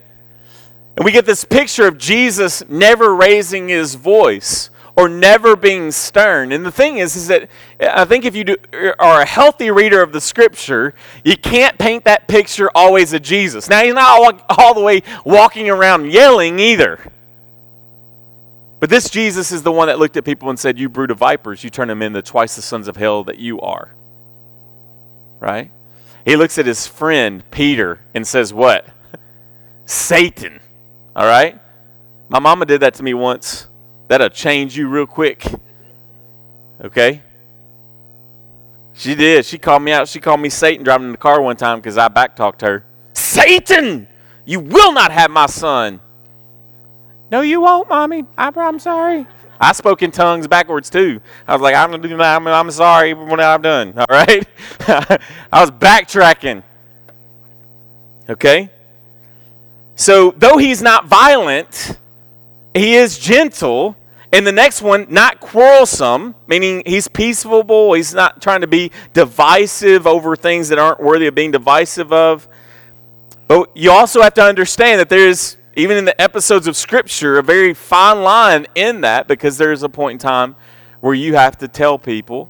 [0.95, 6.51] And we get this picture of Jesus never raising his voice or never being stern.
[6.51, 8.57] And the thing is, is that I think if you do,
[8.99, 13.67] are a healthy reader of the scripture, you can't paint that picture always of Jesus.
[13.67, 16.99] Now, he's not all, all the way walking around yelling either.
[18.81, 21.19] But this Jesus is the one that looked at people and said, You brood of
[21.19, 23.93] vipers, you turn them into twice the sons of hell that you are.
[25.39, 25.71] Right?
[26.25, 28.87] He looks at his friend, Peter, and says, What?
[29.85, 30.59] Satan.
[31.15, 31.59] All right?
[32.27, 33.67] My mama did that to me once.
[34.07, 35.45] That'll change you real quick.
[36.83, 37.21] Okay?
[38.95, 39.45] She did.
[39.45, 40.07] She called me out.
[40.07, 42.83] She called me Satan driving in the car one time because I backtalked her.
[43.13, 44.07] Satan!
[44.43, 46.01] You will not have my son.
[47.31, 48.25] No, you won't, mommy.
[48.37, 49.25] I, I'm sorry.
[49.59, 51.21] I spoke in tongues backwards too.
[51.47, 51.93] I was like, I'm.
[51.93, 53.93] I'm, I'm sorry when I'm done.
[53.97, 54.45] All right.
[55.51, 56.63] I was backtracking.
[58.27, 58.69] Okay.
[59.95, 61.97] So though he's not violent,
[62.73, 63.95] he is gentle.
[64.33, 67.93] And the next one, not quarrelsome, meaning he's peaceable.
[67.93, 72.47] He's not trying to be divisive over things that aren't worthy of being divisive of.
[73.47, 77.43] But you also have to understand that there's even in the episodes of Scripture, a
[77.43, 80.55] very fine line in that because there's a point in time
[80.99, 82.49] where you have to tell people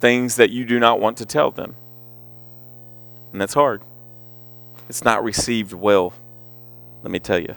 [0.00, 1.76] things that you do not want to tell them.
[3.32, 3.82] And that's hard.
[4.88, 6.12] It's not received well,
[7.02, 7.54] let me tell you.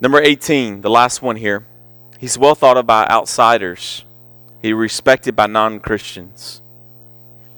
[0.00, 1.66] Number 18, the last one here.
[2.18, 4.04] He's well thought of by outsiders.
[4.60, 6.62] He respected by non-Christians.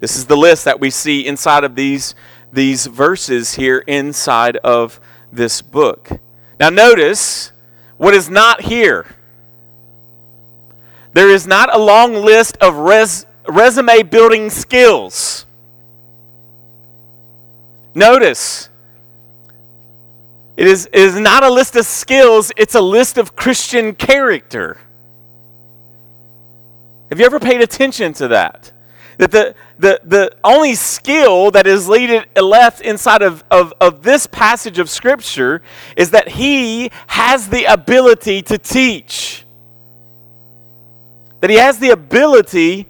[0.00, 2.14] This is the list that we see inside of these
[2.52, 5.00] these verses here inside of
[5.32, 6.10] this book.
[6.58, 7.52] Now, notice
[7.96, 9.06] what is not here.
[11.12, 15.46] There is not a long list of res- resume building skills.
[17.94, 18.68] Notice,
[20.56, 24.78] it is, it is not a list of skills, it's a list of Christian character.
[27.08, 28.72] Have you ever paid attention to that?
[29.18, 34.78] that the, the, the only skill that is left inside of, of, of this passage
[34.78, 35.62] of Scripture
[35.96, 39.44] is that he has the ability to teach.
[41.40, 42.88] That he has the ability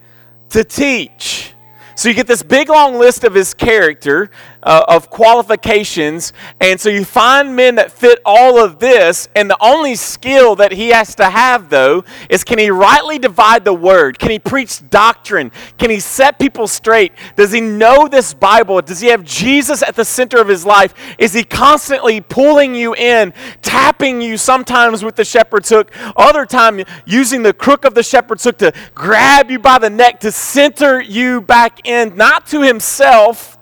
[0.48, 1.55] to teach.
[1.94, 4.31] So you get this big long list of his character,
[4.62, 6.33] uh, of qualifications.
[6.61, 9.28] And so you find men that fit all of this.
[9.35, 13.64] And the only skill that he has to have, though, is can he rightly divide
[13.64, 14.18] the word?
[14.18, 15.51] Can he preach doctrine?
[15.78, 17.12] Can he set people straight?
[17.37, 18.80] Does he know this Bible?
[18.82, 20.95] Does he have Jesus at the center of his life?
[21.18, 23.32] Is he constantly pulling you in,
[23.62, 28.45] tapping you sometimes with the shepherd's hook, other time using the crook of the shepherd's
[28.45, 33.59] hook to grab you by the neck to center you back in, not to himself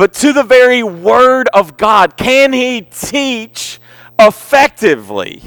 [0.00, 2.16] but to the very Word of God.
[2.16, 3.78] Can he teach
[4.18, 5.42] effectively?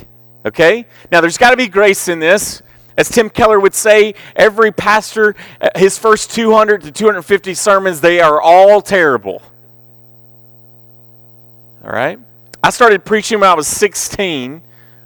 [0.46, 0.86] Okay?
[1.12, 2.62] Now, there's got to be grace in this.
[2.96, 8.20] As Tim Keller would say, every pastor, uh, his first 200 to 250 sermons, they
[8.20, 9.42] are all terrible.
[11.84, 12.20] All right?
[12.64, 14.62] I started preaching when I was 16,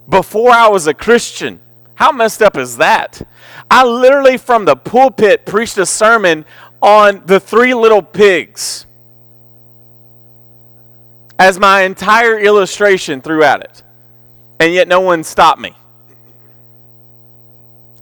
[0.09, 1.61] before I was a Christian.
[1.95, 3.25] How messed up is that?
[3.71, 6.43] I literally, from the pulpit, preached a sermon
[6.81, 8.86] on the three little pigs
[11.39, 13.83] as my entire illustration throughout it.
[14.59, 15.73] And yet no one stopped me.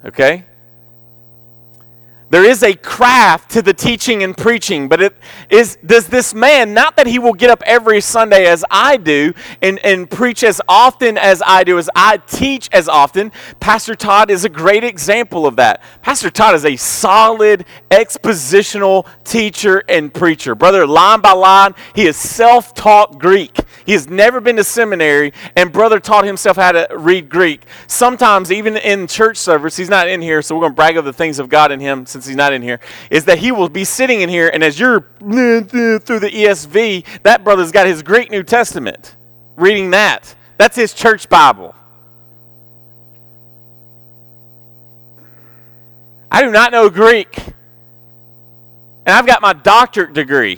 [0.05, 0.45] Okay?
[2.35, 5.15] There is a craft to the teaching and preaching, but it
[5.49, 9.33] is does this man, not that he will get up every Sunday as I do
[9.61, 13.31] and, and preach as often as I do, as I teach as often.
[13.61, 15.81] Pastor Todd is a great example of that.
[16.01, 20.55] Pastor Todd is a solid expositional teacher and preacher.
[20.55, 23.57] Brother, line by line, he is self-taught Greek.
[23.85, 27.61] He has never been to seminary, and brother taught himself how to read Greek.
[27.87, 31.05] Sometimes, even in church service, he's not in here, so we're going to brag of
[31.05, 33.69] the things of God in him since he's not in here, is that he will
[33.69, 38.31] be sitting in here, and as you're through the ESV, that brother's got his Greek
[38.31, 39.15] New Testament,
[39.55, 40.35] reading that.
[40.57, 41.75] That's his church Bible.
[46.31, 47.37] I do not know Greek.
[49.07, 50.57] And I've got my doctorate degree.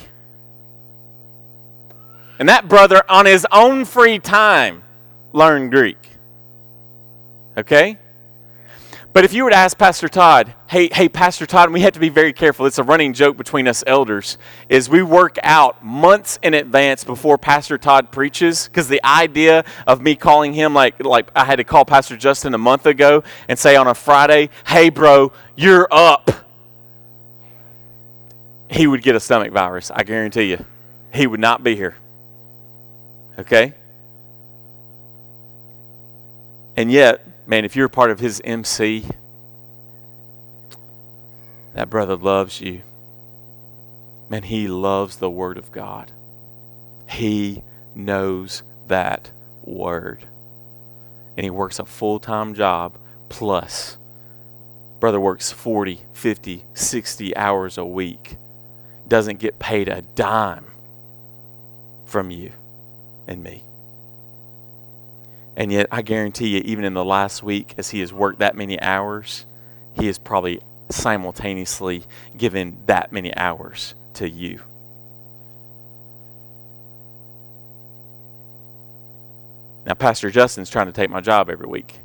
[2.39, 4.83] And that brother, on his own free time,
[5.33, 5.97] learned Greek.
[7.57, 7.99] Okay?
[9.17, 11.93] But if you were to ask Pastor Todd, hey, hey, Pastor Todd, and we have
[11.93, 12.67] to be very careful.
[12.67, 14.37] It's a running joke between us elders,
[14.69, 20.01] is we work out months in advance before Pastor Todd preaches, because the idea of
[20.01, 23.57] me calling him like like I had to call Pastor Justin a month ago and
[23.57, 26.29] say on a Friday, hey bro, you're up.
[28.69, 30.63] He would get a stomach virus, I guarantee you.
[31.11, 31.95] He would not be here.
[33.39, 33.73] Okay?
[36.75, 39.05] And yet, man, if you're part of his MC,
[41.73, 42.83] that brother loves you.
[44.29, 46.11] Man, he loves the Word of God.
[47.09, 47.63] He
[47.95, 49.31] knows that
[49.63, 50.27] Word.
[51.37, 52.97] And he works a full time job
[53.29, 53.97] plus.
[54.99, 58.37] Brother works 40, 50, 60 hours a week.
[59.07, 60.65] Doesn't get paid a dime
[62.03, 62.51] from you
[63.27, 63.66] and me.
[65.57, 68.55] And yet, I guarantee you, even in the last week, as he has worked that
[68.55, 69.47] many hours,
[69.93, 72.03] he has probably simultaneously
[72.37, 74.61] given that many hours to you.
[79.87, 82.01] Now, Pastor Justin's trying to take my job every week.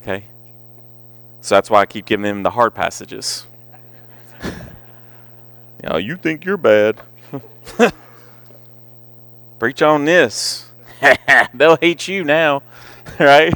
[0.00, 0.26] Okay?
[1.40, 3.46] So that's why I keep giving him the hard passages.
[4.44, 4.52] you
[5.82, 7.00] know, you think you're bad.
[9.58, 10.67] Preach on this.
[11.54, 12.62] They'll hate you now,
[13.20, 13.54] right?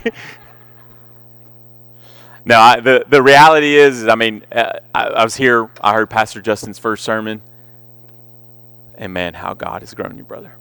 [2.44, 5.70] no, I, the the reality is, I mean, uh, I, I, was here.
[5.80, 7.42] I heard Pastor Justin's first sermon,
[8.96, 10.56] and man, how God has grown you, brother.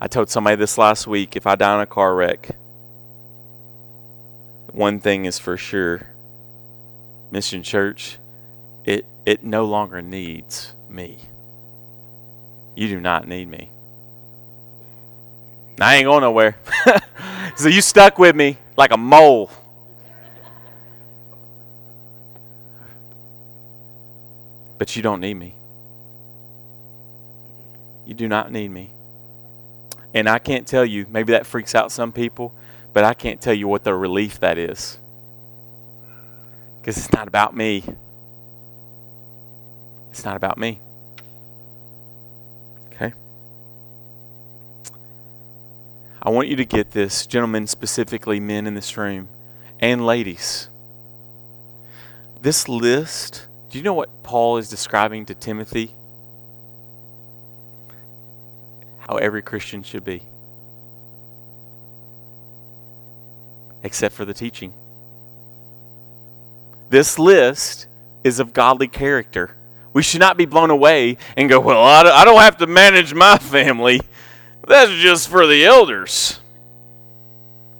[0.00, 2.56] I told somebody this last week: if I die in a car wreck,
[4.72, 6.10] one thing is for sure:
[7.30, 8.18] Mission Church,
[8.84, 11.18] it it no longer needs me.
[12.74, 13.70] You do not need me.
[15.80, 16.58] I ain't going nowhere.
[17.56, 19.50] so you stuck with me like a mole.
[24.78, 25.54] But you don't need me.
[28.04, 28.92] You do not need me.
[30.12, 32.52] And I can't tell you, maybe that freaks out some people,
[32.92, 34.98] but I can't tell you what the relief that is.
[36.80, 37.84] Because it's not about me.
[40.10, 40.80] It's not about me.
[46.22, 49.28] I want you to get this, gentlemen, specifically men in this room,
[49.78, 50.68] and ladies.
[52.42, 55.94] This list, do you know what Paul is describing to Timothy?
[58.98, 60.22] How every Christian should be,
[63.82, 64.74] except for the teaching.
[66.90, 67.86] This list
[68.24, 69.56] is of godly character.
[69.94, 73.38] We should not be blown away and go, Well, I don't have to manage my
[73.38, 74.00] family.
[74.70, 76.38] That's just for the elders.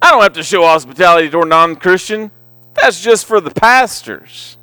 [0.01, 2.31] I don't have to show hospitality to a non Christian.
[2.73, 4.57] That's just for the pastors.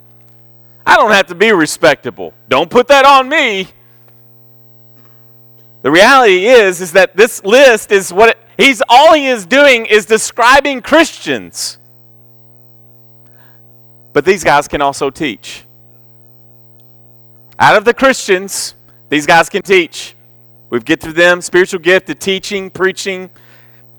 [0.85, 2.35] I don't have to be respectable.
[2.47, 3.69] Don't put that on me.
[5.81, 9.87] The reality is is that this list is what it, he's all he is doing
[9.87, 11.79] is describing Christians.
[14.13, 15.65] But these guys can also teach.
[17.57, 18.75] Out of the Christians,
[19.09, 20.15] these guys can teach.
[20.69, 23.29] We've gifted them spiritual gift of teaching, preaching,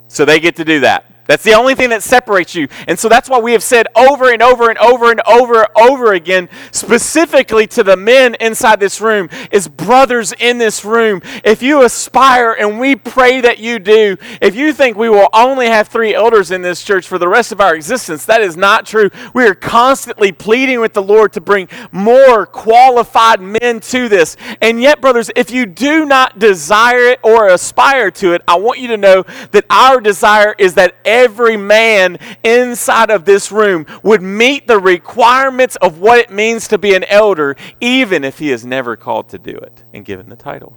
[0.08, 1.09] so they get to do that.
[1.31, 2.66] That's the only thing that separates you.
[2.89, 5.68] And so that's why we have said over and over and over and over and
[5.76, 11.22] over again, specifically to the men inside this room, is brothers in this room.
[11.45, 15.66] If you aspire, and we pray that you do, if you think we will only
[15.66, 18.85] have three elders in this church for the rest of our existence, that is not
[18.85, 19.09] true.
[19.33, 24.37] We are constantly pleading with the Lord to bring more qualified men to this.
[24.61, 28.81] And yet, brothers, if you do not desire it or aspire to it, I want
[28.81, 29.22] you to know
[29.53, 35.76] that our desire is that every man inside of this room would meet the requirements
[35.76, 39.38] of what it means to be an elder, even if he is never called to
[39.38, 40.76] do it and given the title.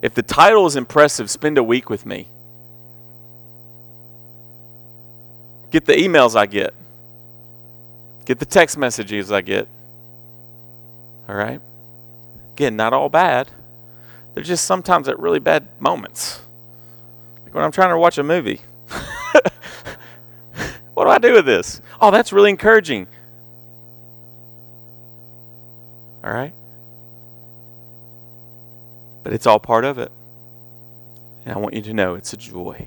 [0.00, 2.28] If the title is impressive, spend a week with me.
[5.70, 6.72] Get the emails I get.
[8.24, 9.68] Get the text messages I get.
[11.28, 11.60] All right?
[12.54, 13.48] Again, not all bad.
[14.34, 16.42] They're just sometimes at really bad moments.
[17.58, 18.60] When I'm trying to watch a movie.
[20.94, 21.82] what do I do with this?
[22.00, 23.08] Oh, that's really encouraging.
[26.22, 26.54] All right?
[29.24, 30.12] But it's all part of it.
[31.44, 32.86] And I want you to know it's a joy.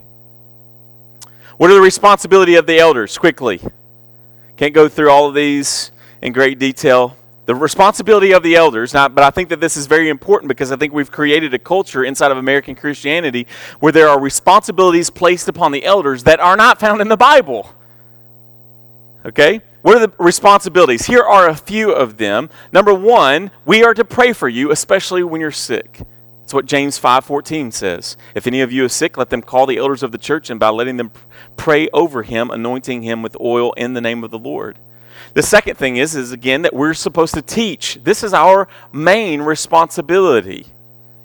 [1.58, 3.18] What are the responsibility of the elders?
[3.18, 3.60] Quickly.
[4.56, 5.90] Can't go through all of these
[6.22, 9.86] in great detail the responsibility of the elders, not, but I think that this is
[9.86, 13.46] very important because I think we've created a culture inside of American Christianity
[13.80, 17.68] where there are responsibilities placed upon the elders that are not found in the Bible.
[19.26, 19.60] Okay?
[19.82, 21.06] What are the responsibilities?
[21.06, 22.48] Here are a few of them.
[22.70, 26.02] Number one, we are to pray for you, especially when you're sick.
[26.42, 28.16] That's what James 5:14 says.
[28.34, 30.60] If any of you is sick, let them call the elders of the church, and
[30.60, 31.10] by letting them
[31.56, 34.78] pray over him, anointing him with oil in the name of the Lord.
[35.34, 37.98] The second thing is, is again that we're supposed to teach.
[38.02, 40.66] This is our main responsibility,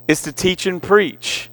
[0.08, 1.50] is to teach and preach.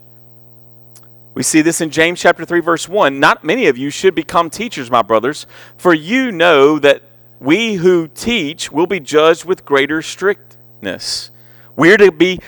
[1.34, 3.18] We see this in James chapter 3 verse 1.
[3.18, 5.46] Not many of you should become teachers, my brothers,
[5.76, 7.02] for you know that
[7.40, 11.32] we who teach will be judged with greater strictness.
[11.76, 12.38] We're to be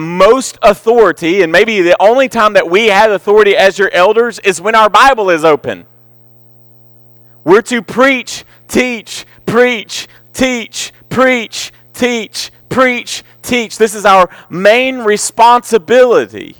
[0.00, 4.60] most authority, and maybe the only time that we have authority as your elders is
[4.60, 5.86] when our Bible is open.
[7.44, 13.78] We're to preach, teach, preach, teach, preach, teach, preach, teach.
[13.78, 16.56] This is our main responsibility.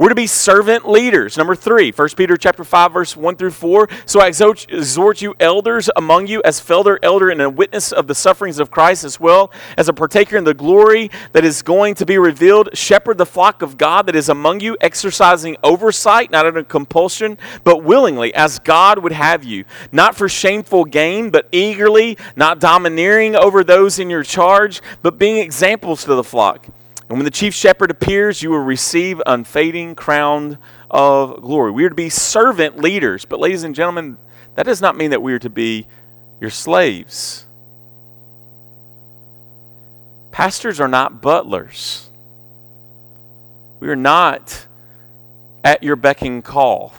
[0.00, 1.36] We're to be servant leaders.
[1.36, 3.86] Number three, 1 Peter chapter 5, verse 1 through 4.
[4.06, 8.14] So I exhort you, elders among you, as fellow elder, and a witness of the
[8.14, 12.06] sufferings of Christ, as well as a partaker in the glory that is going to
[12.06, 12.70] be revealed.
[12.72, 17.84] Shepherd the flock of God that is among you, exercising oversight, not under compulsion, but
[17.84, 19.66] willingly, as God would have you.
[19.92, 25.36] Not for shameful gain, but eagerly, not domineering over those in your charge, but being
[25.36, 26.68] examples to the flock.
[27.10, 30.58] And when the chief shepherd appears, you will receive unfading crown
[30.88, 31.72] of glory.
[31.72, 33.24] We are to be servant leaders.
[33.24, 34.16] But, ladies and gentlemen,
[34.54, 35.88] that does not mean that we are to be
[36.40, 37.46] your slaves.
[40.30, 42.10] Pastors are not butlers.
[43.80, 44.68] We are not
[45.64, 46.94] at your beck and call.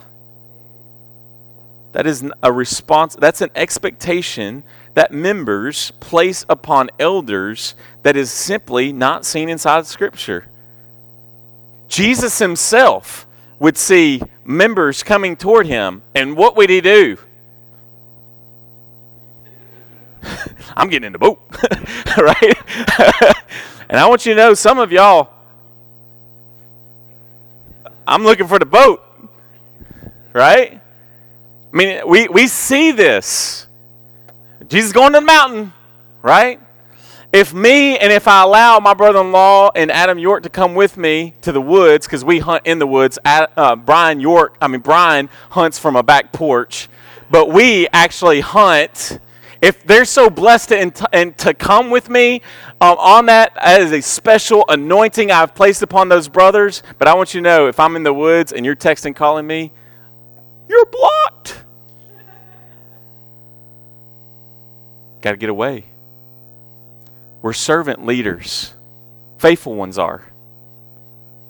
[1.93, 4.63] That is a response, that's an expectation
[4.93, 10.47] that members place upon elders that is simply not seen inside Scripture.
[11.87, 13.27] Jesus himself
[13.59, 17.17] would see members coming toward him, and what would he do?
[20.75, 21.39] I'm getting in the boat,
[22.17, 22.53] right?
[23.89, 25.29] and I want you to know some of y'all,
[28.07, 29.03] I'm looking for the boat,
[30.33, 30.81] right?
[31.73, 33.67] I mean, we, we see this.
[34.71, 35.73] Jesus going to the mountain,
[36.21, 36.57] right?
[37.33, 40.75] If me and if I allow my brother in law and Adam York to come
[40.75, 44.69] with me to the woods, because we hunt in the woods, uh, Brian York, I
[44.69, 46.87] mean, Brian hunts from a back porch,
[47.29, 49.19] but we actually hunt.
[49.61, 52.41] If they're so blessed to, and to come with me
[52.79, 56.81] um, on that, that is a special anointing I've placed upon those brothers.
[56.97, 59.45] But I want you to know if I'm in the woods and you're texting, calling
[59.45, 59.73] me,
[65.21, 65.85] Got to get away.
[67.41, 68.73] We're servant leaders.
[69.37, 70.25] Faithful ones are.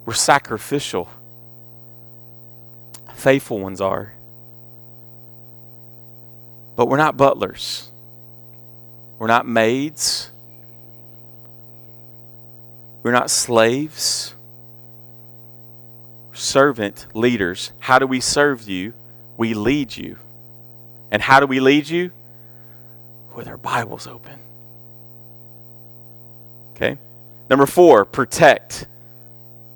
[0.05, 1.09] We're sacrificial.
[3.13, 4.13] Faithful ones are.
[6.75, 7.91] But we're not butlers.
[9.19, 10.31] We're not maids.
[13.03, 14.35] We're not slaves.
[16.33, 17.71] Servant leaders.
[17.79, 18.93] How do we serve you?
[19.37, 20.17] We lead you.
[21.11, 22.11] And how do we lead you?
[23.35, 24.39] With our Bibles open.
[26.75, 26.97] Okay?
[27.49, 28.87] Number four, protect.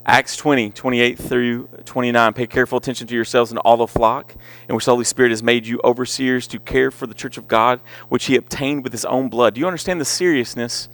[0.07, 2.33] Acts 20, 28 through 29.
[2.33, 4.35] Pay careful attention to yourselves and all the flock,
[4.69, 7.47] in which the Holy Spirit has made you overseers to care for the church of
[7.47, 9.55] God, which he obtained with his own blood.
[9.55, 10.89] Do you understand the seriousness?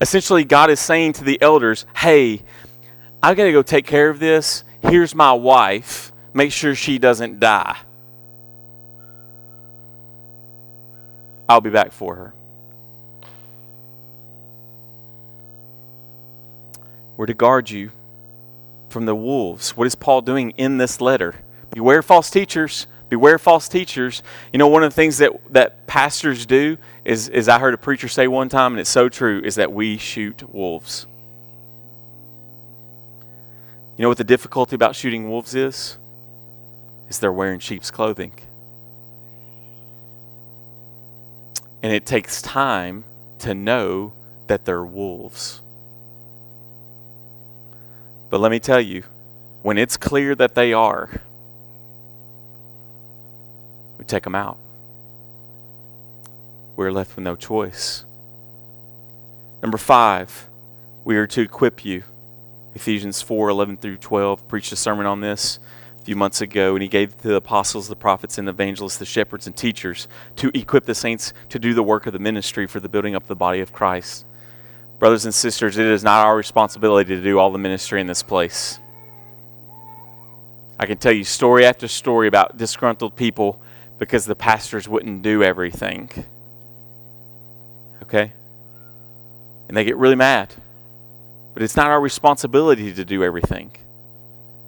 [0.00, 2.42] Essentially, God is saying to the elders, hey,
[3.22, 4.64] I got to go take care of this.
[4.80, 6.12] Here's my wife.
[6.32, 7.76] Make sure she doesn't die.
[11.48, 12.34] I'll be back for her.
[17.16, 17.92] We're to guard you
[18.88, 19.76] from the wolves.
[19.76, 21.36] What is Paul doing in this letter?
[21.70, 22.86] Beware false teachers.
[23.08, 24.22] Beware false teachers.
[24.52, 27.78] You know, one of the things that, that pastors do is, is I heard a
[27.78, 31.06] preacher say one time, and it's so true, is that we shoot wolves.
[33.96, 35.98] You know what the difficulty about shooting wolves is?
[37.08, 38.32] Is they're wearing sheep's clothing.
[41.84, 43.04] And it takes time
[43.40, 44.14] to know
[44.46, 45.60] that they're wolves.
[48.30, 49.02] But let me tell you,
[49.60, 51.10] when it's clear that they are,
[53.98, 54.56] we take them out.
[56.74, 58.06] We're left with no choice.
[59.60, 60.48] Number five,
[61.04, 62.04] we are to equip you.
[62.74, 65.58] Ephesians 4 11 through 12 preached a sermon on this
[66.04, 69.06] few months ago, and he gave to the apostles, the prophets, and the evangelists, the
[69.06, 72.80] shepherds, and teachers to equip the saints to do the work of the ministry for
[72.80, 74.26] the building up of the body of Christ
[74.98, 78.22] Brothers and sisters, it is not our responsibility to do all the ministry in this
[78.22, 78.78] place.
[80.78, 83.60] I can tell you story after story about disgruntled people
[83.98, 86.10] because the pastors wouldn't do everything.
[88.02, 88.32] Okay?
[89.68, 90.54] And they get really mad.
[91.54, 93.72] But it's not our responsibility to do everything.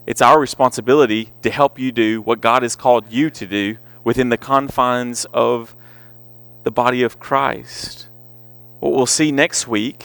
[0.07, 4.29] It's our responsibility to help you do what God has called you to do within
[4.29, 5.75] the confines of
[6.63, 8.09] the body of Christ.
[8.79, 10.05] What we'll see next week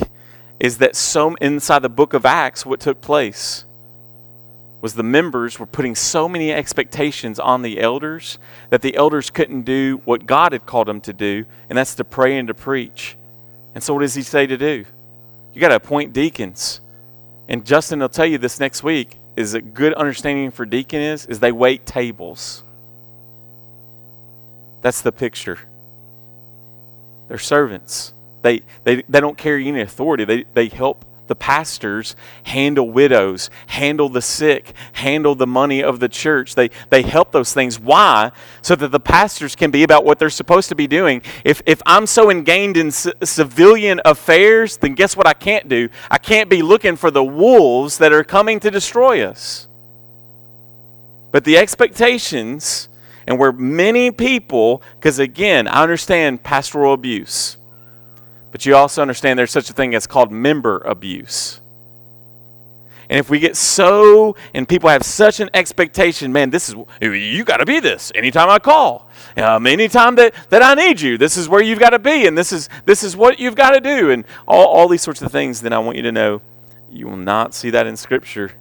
[0.60, 3.66] is that so inside the book of Acts, what took place
[4.82, 8.40] was the members were putting so many expectations on the elders
[8.72, 12.04] that the elders couldn't do what God had called them to do, and that's to
[12.04, 13.16] pray and to preach.
[13.76, 14.86] And so, what does he say to do?
[15.54, 16.82] You got to appoint deacons.
[17.48, 21.26] And Justin will tell you this next week is a good understanding for deacon is
[21.26, 22.64] is they wait tables.
[24.82, 25.60] That's the picture.
[27.28, 28.14] They're servants.
[28.42, 30.26] They, they, they don't carry any authority.
[30.26, 32.14] They, they help the pastors
[32.44, 36.56] handle widows, handle the sick, handle the money of the church.
[36.56, 37.80] They, they help those things.
[37.80, 38.34] Why?
[38.62, 41.22] So that the pastors can be about what they're supposed to be doing.
[41.46, 45.88] If, if I'm so ingrained in c- civilian affairs, then guess what I can't do?
[46.10, 49.70] I can't be looking for the wolves that are coming to destroy us.
[51.32, 52.90] But the expectations,
[53.26, 57.56] and where many people, because again, I understand pastoral abuse.
[58.52, 61.62] But you also understand there's such a thing as called member abuse.
[63.10, 67.44] And if we get so, and people have such an expectation, man, this is, you
[67.44, 69.10] got to be this anytime I call.
[69.36, 72.38] Um, anytime that, that I need you, this is where you've got to be, and
[72.38, 75.30] this is, this is what you've got to do, and all, all these sorts of
[75.30, 76.42] things, then I want you to know
[76.90, 78.54] you will not see that in Scripture.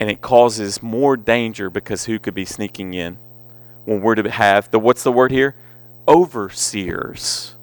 [0.00, 3.18] And it causes more danger because who could be sneaking in?
[3.84, 5.54] When we're to have the, what's the word here?
[6.08, 7.54] Overseers.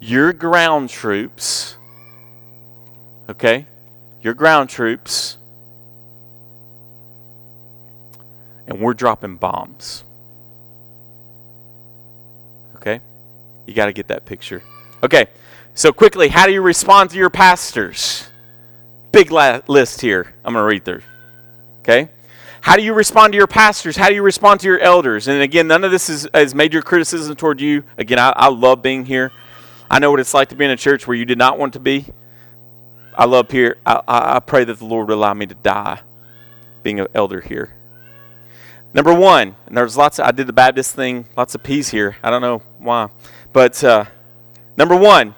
[0.00, 1.76] Your ground troops,
[3.28, 3.66] okay?
[4.22, 5.38] Your ground troops,
[8.66, 10.04] and we're dropping bombs.
[12.76, 13.00] Okay?
[13.66, 14.62] You got to get that picture.
[15.02, 15.26] Okay,
[15.74, 18.28] so quickly, how do you respond to your pastors?
[19.10, 20.34] Big la- list here.
[20.44, 21.02] I'm going to read through.
[21.80, 22.08] Okay?
[22.64, 23.94] How do you respond to your pastors?
[23.94, 25.28] How do you respond to your elders?
[25.28, 27.84] And again, none of this is, is major criticism toward you.
[27.98, 29.32] Again, I, I love being here.
[29.90, 31.74] I know what it's like to be in a church where you did not want
[31.74, 32.06] to be.
[33.14, 33.76] I love here.
[33.84, 36.00] I, I, I pray that the Lord will allow me to die
[36.82, 37.74] being an elder here.
[38.94, 40.18] Number one, and there's lots.
[40.18, 41.26] Of, I did the Baptist thing.
[41.36, 42.16] Lots of peas here.
[42.22, 43.10] I don't know why,
[43.52, 44.06] but uh,
[44.78, 45.34] number one,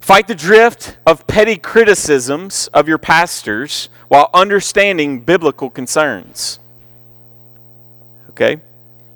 [0.00, 6.58] fight the drift of petty criticisms of your pastors while understanding biblical concerns.
[8.30, 8.60] Okay?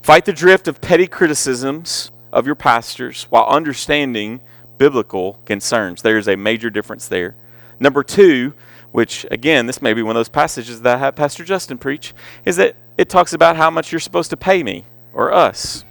[0.03, 4.41] Fight the drift of petty criticisms of your pastors while understanding
[4.78, 6.03] biblical concerns.
[6.03, 7.34] There's a major difference there.
[7.78, 8.55] Number two,
[8.93, 12.14] which again, this may be one of those passages that I had Pastor Justin preach,
[12.45, 15.84] is that it talks about how much you're supposed to pay me or us.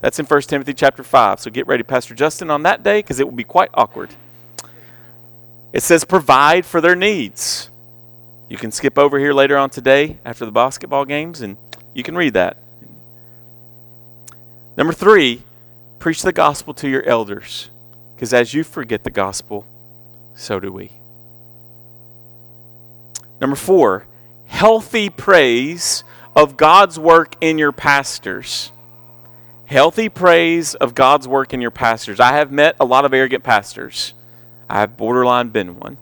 [0.00, 1.40] That's in 1 Timothy chapter 5.
[1.40, 4.10] So get ready, Pastor Justin, on that day because it will be quite awkward.
[5.72, 7.70] It says provide for their needs.
[8.48, 11.56] You can skip over here later on today after the basketball games and
[11.94, 12.56] you can read that.
[14.76, 15.42] Number three,
[15.98, 17.70] preach the gospel to your elders
[18.14, 19.66] because as you forget the gospel,
[20.34, 20.92] so do we.
[23.40, 24.06] Number four,
[24.46, 28.72] healthy praise of God's work in your pastors.
[29.66, 32.20] Healthy praise of God's work in your pastors.
[32.20, 34.14] I have met a lot of arrogant pastors.
[34.70, 35.98] I have borderline been one.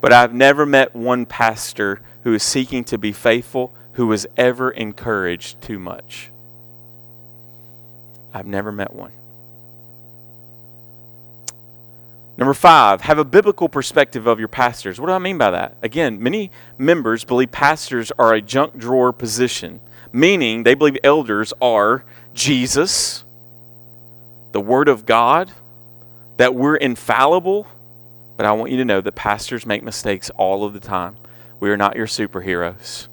[0.00, 4.70] But I've never met one pastor who is seeking to be faithful who was ever
[4.70, 6.30] encouraged too much.
[8.34, 9.12] I've never met one.
[12.36, 15.00] Number five, have a biblical perspective of your pastors.
[15.00, 15.78] What do I mean by that?
[15.82, 19.80] Again, many members believe pastors are a junk drawer position,
[20.12, 23.24] meaning they believe elders are Jesus,
[24.52, 25.52] the Word of God,
[26.36, 27.66] that we're infallible.
[28.36, 31.16] But I want you to know that pastors make mistakes all of the time.
[31.58, 33.08] We are not your superheroes.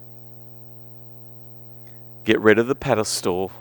[2.25, 3.51] Get rid of the pedestal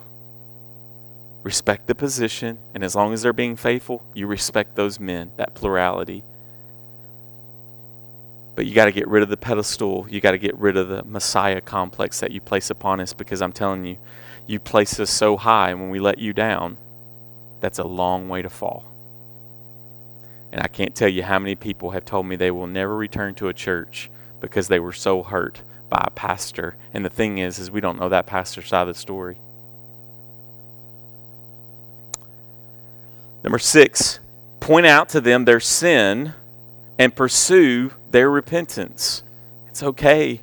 [1.43, 5.53] respect the position, and as long as they're being faithful, you respect those men, that
[5.53, 6.23] plurality.
[8.55, 10.07] But you got to get rid of the pedestal.
[10.09, 13.41] You got to get rid of the Messiah complex that you place upon us because
[13.41, 13.97] I'm telling you,
[14.47, 16.77] you place us so high, and when we let you down,
[17.59, 18.85] that's a long way to fall.
[20.53, 23.33] And I can't tell you how many people have told me they will never return
[23.35, 26.75] to a church because they were so hurt by a pastor.
[26.93, 29.37] And the thing is, is we don't know that pastor's side of the story.
[33.43, 34.19] Number six,
[34.59, 36.35] point out to them their sin
[36.99, 39.23] and pursue their repentance.
[39.69, 40.41] It's okay.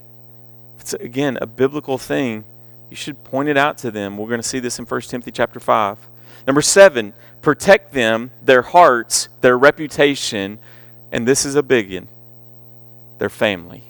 [0.81, 2.45] It's again a biblical thing.
[2.91, 4.17] You should point it out to them.
[4.17, 6.10] We're going to see this in 1 Timothy chapter 5.
[6.51, 10.59] Number 7, protect them, their hearts, their reputation,
[11.13, 12.09] and this is a big one,
[13.19, 13.85] their family.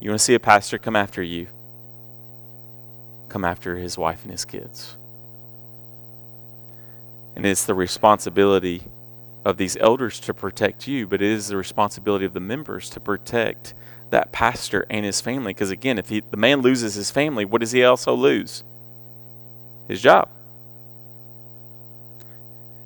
[0.00, 1.46] You want to see a pastor come after you?
[3.28, 4.96] Come after his wife and his kids.
[7.36, 8.82] And it's the responsibility
[9.44, 12.98] of these elders to protect you, but it is the responsibility of the members to
[12.98, 13.72] protect
[14.10, 15.54] that pastor and his family.
[15.54, 18.64] Because again, if he, the man loses his family, what does he also lose?
[19.88, 20.28] His job.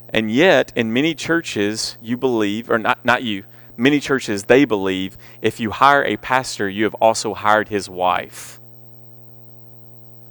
[0.08, 3.44] And yet, in many churches, you believe, or not, not you,
[3.76, 8.60] many churches, they believe if you hire a pastor, you have also hired his wife.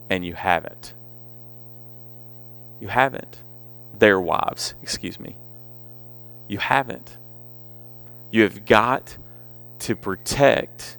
[0.09, 0.93] And you haven't.
[2.79, 3.43] You haven't
[4.01, 5.37] their wives, excuse me.
[6.47, 7.17] You haven't.
[8.31, 9.17] You have got
[9.79, 10.97] to protect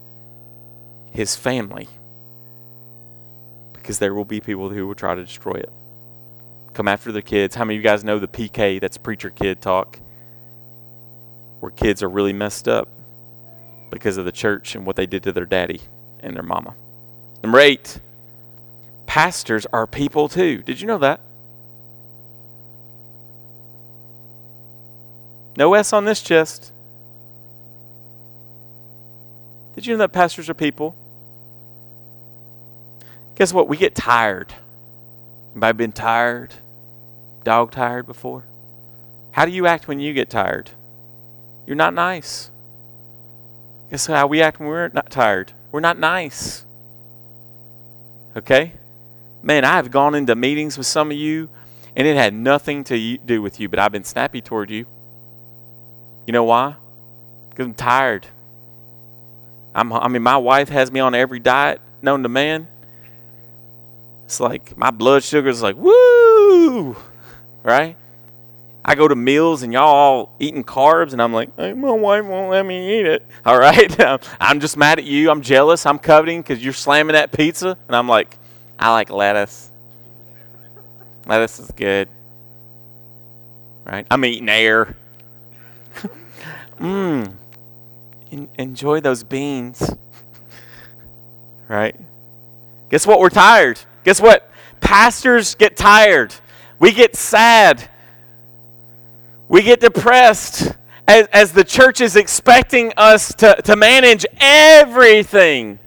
[1.10, 1.88] his family
[3.82, 5.72] because there will be people who will try to destroy it.
[6.72, 7.54] Come after the kids.
[7.54, 8.80] How many of you guys know the PK?
[8.80, 10.00] That's preacher kid talk,
[11.60, 12.88] where kids are really messed up
[13.90, 15.80] because of the church and what they did to their daddy
[16.20, 16.74] and their mama.
[17.42, 17.98] Number eight,
[19.06, 20.62] pastors are people too.
[20.62, 21.20] Did you know that?
[25.58, 26.72] No S on this chest.
[29.74, 30.94] Did you know that pastors are people?
[33.34, 33.68] Guess what?
[33.68, 34.54] We get tired.
[35.54, 36.54] Anybody been tired?
[37.44, 38.44] Dog tired before?
[39.32, 40.70] How do you act when you get tired?
[41.66, 42.50] You're not nice.
[43.90, 45.52] Guess how we act when we're not tired?
[45.70, 46.66] We're not nice.
[48.36, 48.74] Okay?
[49.42, 51.48] Man, I have gone into meetings with some of you,
[51.96, 54.86] and it had nothing to do with you, but I've been snappy toward you.
[56.26, 56.76] You know why?
[57.50, 58.28] Because I'm tired.
[59.74, 62.68] I'm, I mean, my wife has me on every diet known to man.
[64.32, 66.96] It's like my blood sugar is like, woo!
[67.62, 67.98] Right?
[68.82, 72.24] I go to meals and y'all all eating carbs, and I'm like, hey, my wife
[72.24, 73.26] won't let me eat it.
[73.44, 73.94] All right?
[74.40, 75.30] I'm just mad at you.
[75.30, 75.84] I'm jealous.
[75.84, 77.76] I'm coveting because you're slamming that pizza.
[77.88, 78.38] And I'm like,
[78.78, 79.70] I like lettuce.
[81.26, 82.08] Lettuce is good.
[83.84, 84.06] Right?
[84.10, 84.96] I'm eating air.
[86.80, 87.34] Mmm,
[88.58, 89.94] enjoy those beans.
[91.68, 91.94] right?
[92.88, 93.20] Guess what?
[93.20, 93.78] We're tired.
[94.05, 94.50] Guess what?
[94.80, 96.34] Pastors get tired.
[96.78, 97.88] We get sad.
[99.48, 100.76] We get depressed
[101.07, 105.78] as, as the church is expecting us to, to manage everything.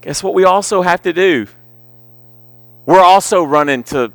[0.00, 1.46] Guess what we also have to do?
[2.84, 4.12] We're also running to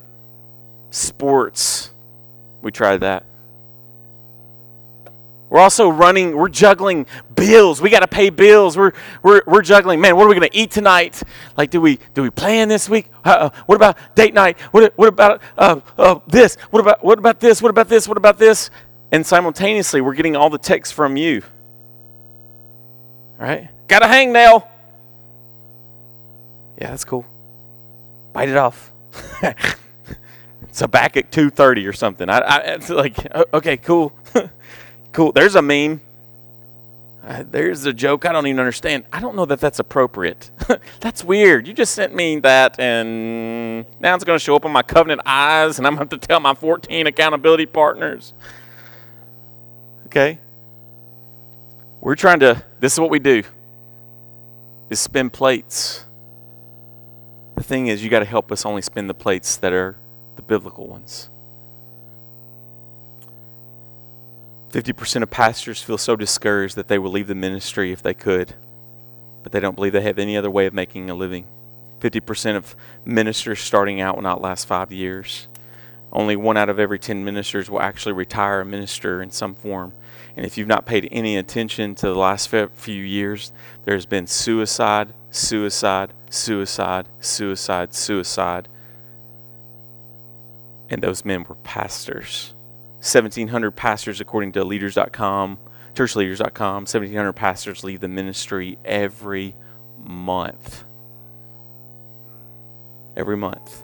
[0.90, 1.92] sports.
[2.62, 3.26] We tried that.
[5.52, 7.82] We're also running, we're juggling bills.
[7.82, 8.78] We got to pay bills.
[8.78, 11.22] We're, we're, we're juggling, man, what are we going to eat tonight?
[11.58, 13.10] Like, do we, do we plan this week?
[13.26, 14.58] Uh, what about date night?
[14.72, 16.56] What, what about uh, uh, this?
[16.70, 17.62] What about, what about this?
[17.62, 18.08] What about this?
[18.08, 18.70] What about this?
[19.12, 21.42] And simultaneously, we're getting all the texts from you.
[23.38, 23.68] All right?
[23.90, 24.66] Got a hangnail.
[26.80, 27.26] Yeah, that's cool.
[28.32, 28.94] Bite it off.
[30.72, 32.30] so back at 2.30 or something.
[32.30, 33.18] I, I, it's like,
[33.54, 34.14] okay, cool.
[35.12, 35.32] Cool.
[35.32, 36.02] There's a meme.
[37.24, 39.06] Uh, there's a joke I don't even understand.
[39.14, 40.50] I don't know that that's appropriate.
[41.00, 41.68] that's weird.
[41.68, 45.22] You just sent me that, and now it's going to show up on my covenant
[45.26, 48.34] eyes, and I'm going to have to tell my 14 accountability partners.
[50.08, 50.40] Okay?
[52.00, 53.44] We're trying to, this is what we do,
[54.90, 56.06] is spin plates.
[57.56, 59.96] The thing is, you got to help us only spin the plates that are
[60.38, 61.30] the biblical ones.
[64.72, 68.56] 50% of pastors feel so discouraged that they will leave the ministry if they could,
[69.44, 71.46] but they don't believe they have any other way of making a living.
[72.00, 75.48] 50% of ministers starting out will not last five years.
[76.12, 79.94] Only one out of every 10 ministers will actually retire a minister in some form.
[80.36, 83.52] And if you've not paid any attention to the last few years,
[83.86, 88.68] there's been suicide, suicide, suicide, suicide, suicide.
[90.90, 92.54] And those men were pastors.
[93.02, 95.58] 1,700 pastors, according to leaders.com,
[95.96, 99.56] churchleaders.com, 1,700 pastors leave the ministry every
[99.98, 100.84] month.
[103.18, 103.84] Every month.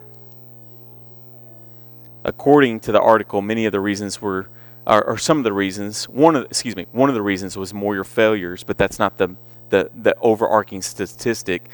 [2.24, 4.48] According to the article, many of the reasons were,
[4.86, 7.74] or, or some of the reasons, one of, excuse me, one of the reasons was
[7.74, 9.34] more your failures, but that's not the,
[9.70, 11.68] the, the overarching statistic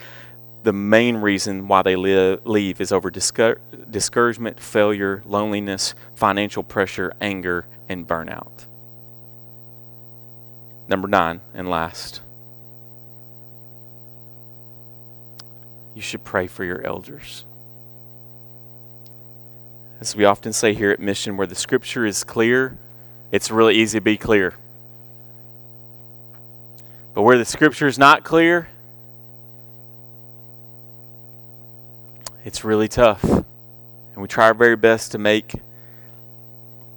[0.65, 7.67] the main reason why they live, leave is over discouragement, failure, loneliness, financial pressure, anger,
[7.89, 8.67] and burnout.
[10.89, 12.23] Number nine, and last,
[15.95, 17.45] you should pray for your elders.
[20.01, 22.79] As we often say here at Mission, where the scripture is clear,
[23.31, 24.55] it's really easy to be clear.
[27.13, 28.69] But where the scripture is not clear,
[32.45, 33.25] it's really tough.
[33.25, 33.47] And
[34.17, 35.55] we try our very best to make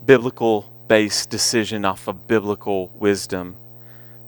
[0.06, 3.56] biblical based decision off of biblical wisdom.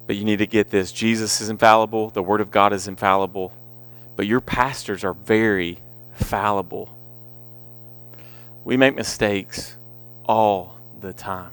[0.08, 3.54] But you need to get this Jesus is infallible, the Word of God is infallible,
[4.16, 5.80] but your pastors are very
[6.14, 6.90] fallible.
[8.64, 9.78] We make mistakes
[10.26, 11.52] all the time.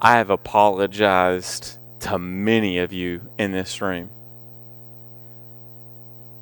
[0.00, 4.10] I have apologized to many of you in this room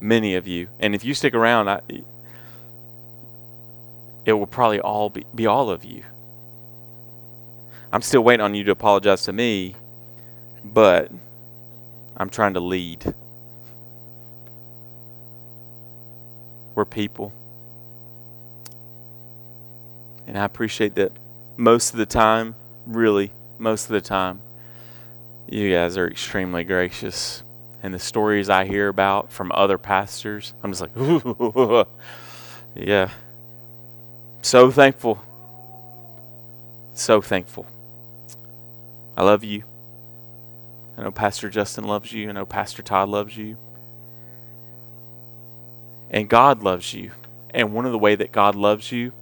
[0.00, 0.68] many of you.
[0.80, 1.80] And if you stick around, I,
[4.24, 6.04] it will probably all be, be all of you.
[7.92, 9.74] I'm still waiting on you to apologize to me,
[10.64, 11.10] but
[12.16, 13.14] I'm trying to lead.
[16.74, 17.32] We're people.
[20.26, 21.12] And I appreciate that
[21.56, 22.54] most of the time,
[22.86, 24.42] really, most of the time,
[25.48, 27.42] you guys are extremely gracious
[27.82, 30.90] and the stories I hear about from other pastors, I'm just like,
[32.74, 33.10] yeah.
[34.42, 35.22] So thankful.
[36.94, 37.66] So thankful.
[39.16, 39.62] I love you.
[40.96, 42.28] I know Pastor Justin loves you.
[42.28, 43.56] I know Pastor Todd loves you.
[46.10, 47.12] And God loves you.
[47.50, 49.12] And one of the way that God loves you,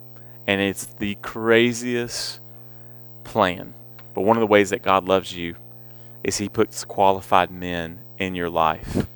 [0.46, 2.40] and it's the craziest
[3.24, 3.74] plan,
[4.14, 5.56] but one of the ways that God loves you
[6.22, 9.06] is He puts qualified men in your life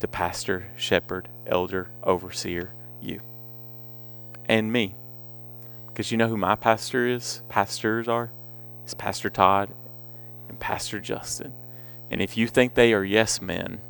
[0.00, 2.70] to pastor, shepherd, elder, overseer,
[3.00, 3.20] you.
[4.48, 4.94] And me.
[5.86, 7.42] Because you know who my pastor is?
[7.48, 8.30] Pastors are?
[8.84, 9.70] It's Pastor Todd
[10.48, 11.52] and Pastor Justin.
[12.10, 13.80] And if you think they are yes men,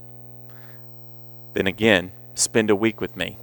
[1.54, 3.38] then again, spend a week with me.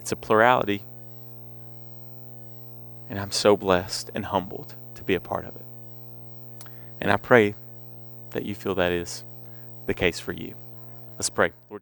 [0.00, 0.82] It's a plurality.
[3.10, 4.74] And I'm so blessed and humbled
[5.08, 5.64] be a part of it.
[7.00, 7.56] And I pray
[8.30, 9.24] that you feel that is
[9.86, 10.54] the case for you.
[11.14, 11.50] Let's pray.
[11.70, 11.76] Lord